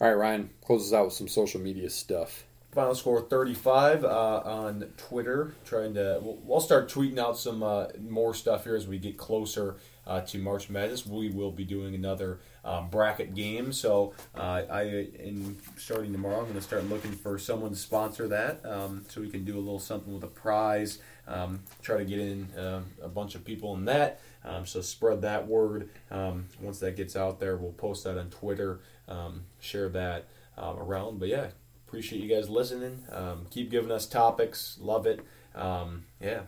[0.00, 2.44] All right, Ryan, close us out with some social media stuff.
[2.70, 5.54] Final score 35 uh, on Twitter.
[5.64, 9.16] Trying to, we'll, we'll start tweeting out some uh, more stuff here as we get
[9.16, 11.04] closer uh, to March Madness.
[11.06, 13.72] We will be doing another um, bracket game.
[13.72, 14.82] So uh, I
[15.18, 16.36] am starting tomorrow.
[16.36, 19.56] I'm going to start looking for someone to sponsor that, um, so we can do
[19.56, 20.98] a little something with a prize.
[21.28, 24.20] Um, try to get in um, a bunch of people in that.
[24.44, 25.90] Um, so spread that word.
[26.10, 28.80] Um, once that gets out there, we'll post that on Twitter.
[29.08, 30.26] Um, share that
[30.56, 31.20] um, around.
[31.20, 31.48] But yeah,
[31.86, 33.04] appreciate you guys listening.
[33.12, 34.78] Um, keep giving us topics.
[34.80, 35.20] Love it.
[35.54, 36.42] Um, yeah,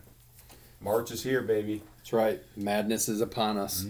[0.80, 1.82] March is here, baby.
[1.98, 2.42] That's right.
[2.56, 3.84] Madness is upon us.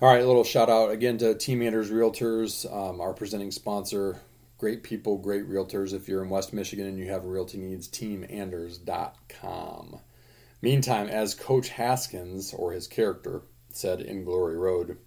[0.00, 4.20] All right, a little shout out again to Team Anders Realtors, um, our presenting sponsor.
[4.62, 5.92] Great people, great realtors.
[5.92, 9.98] If you're in West Michigan and you have realty needs, teamanders.com.
[10.60, 14.98] Meantime, as Coach Haskins, or his character, said in Glory Road,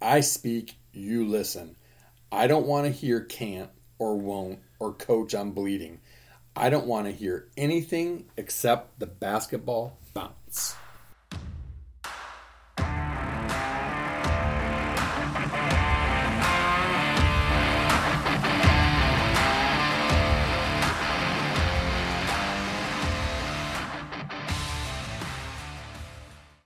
[0.00, 1.76] I speak, you listen.
[2.32, 3.70] I don't want to hear can't
[4.00, 6.00] or won't or coach, I'm bleeding.
[6.56, 10.74] I don't want to hear anything except the basketball bounce.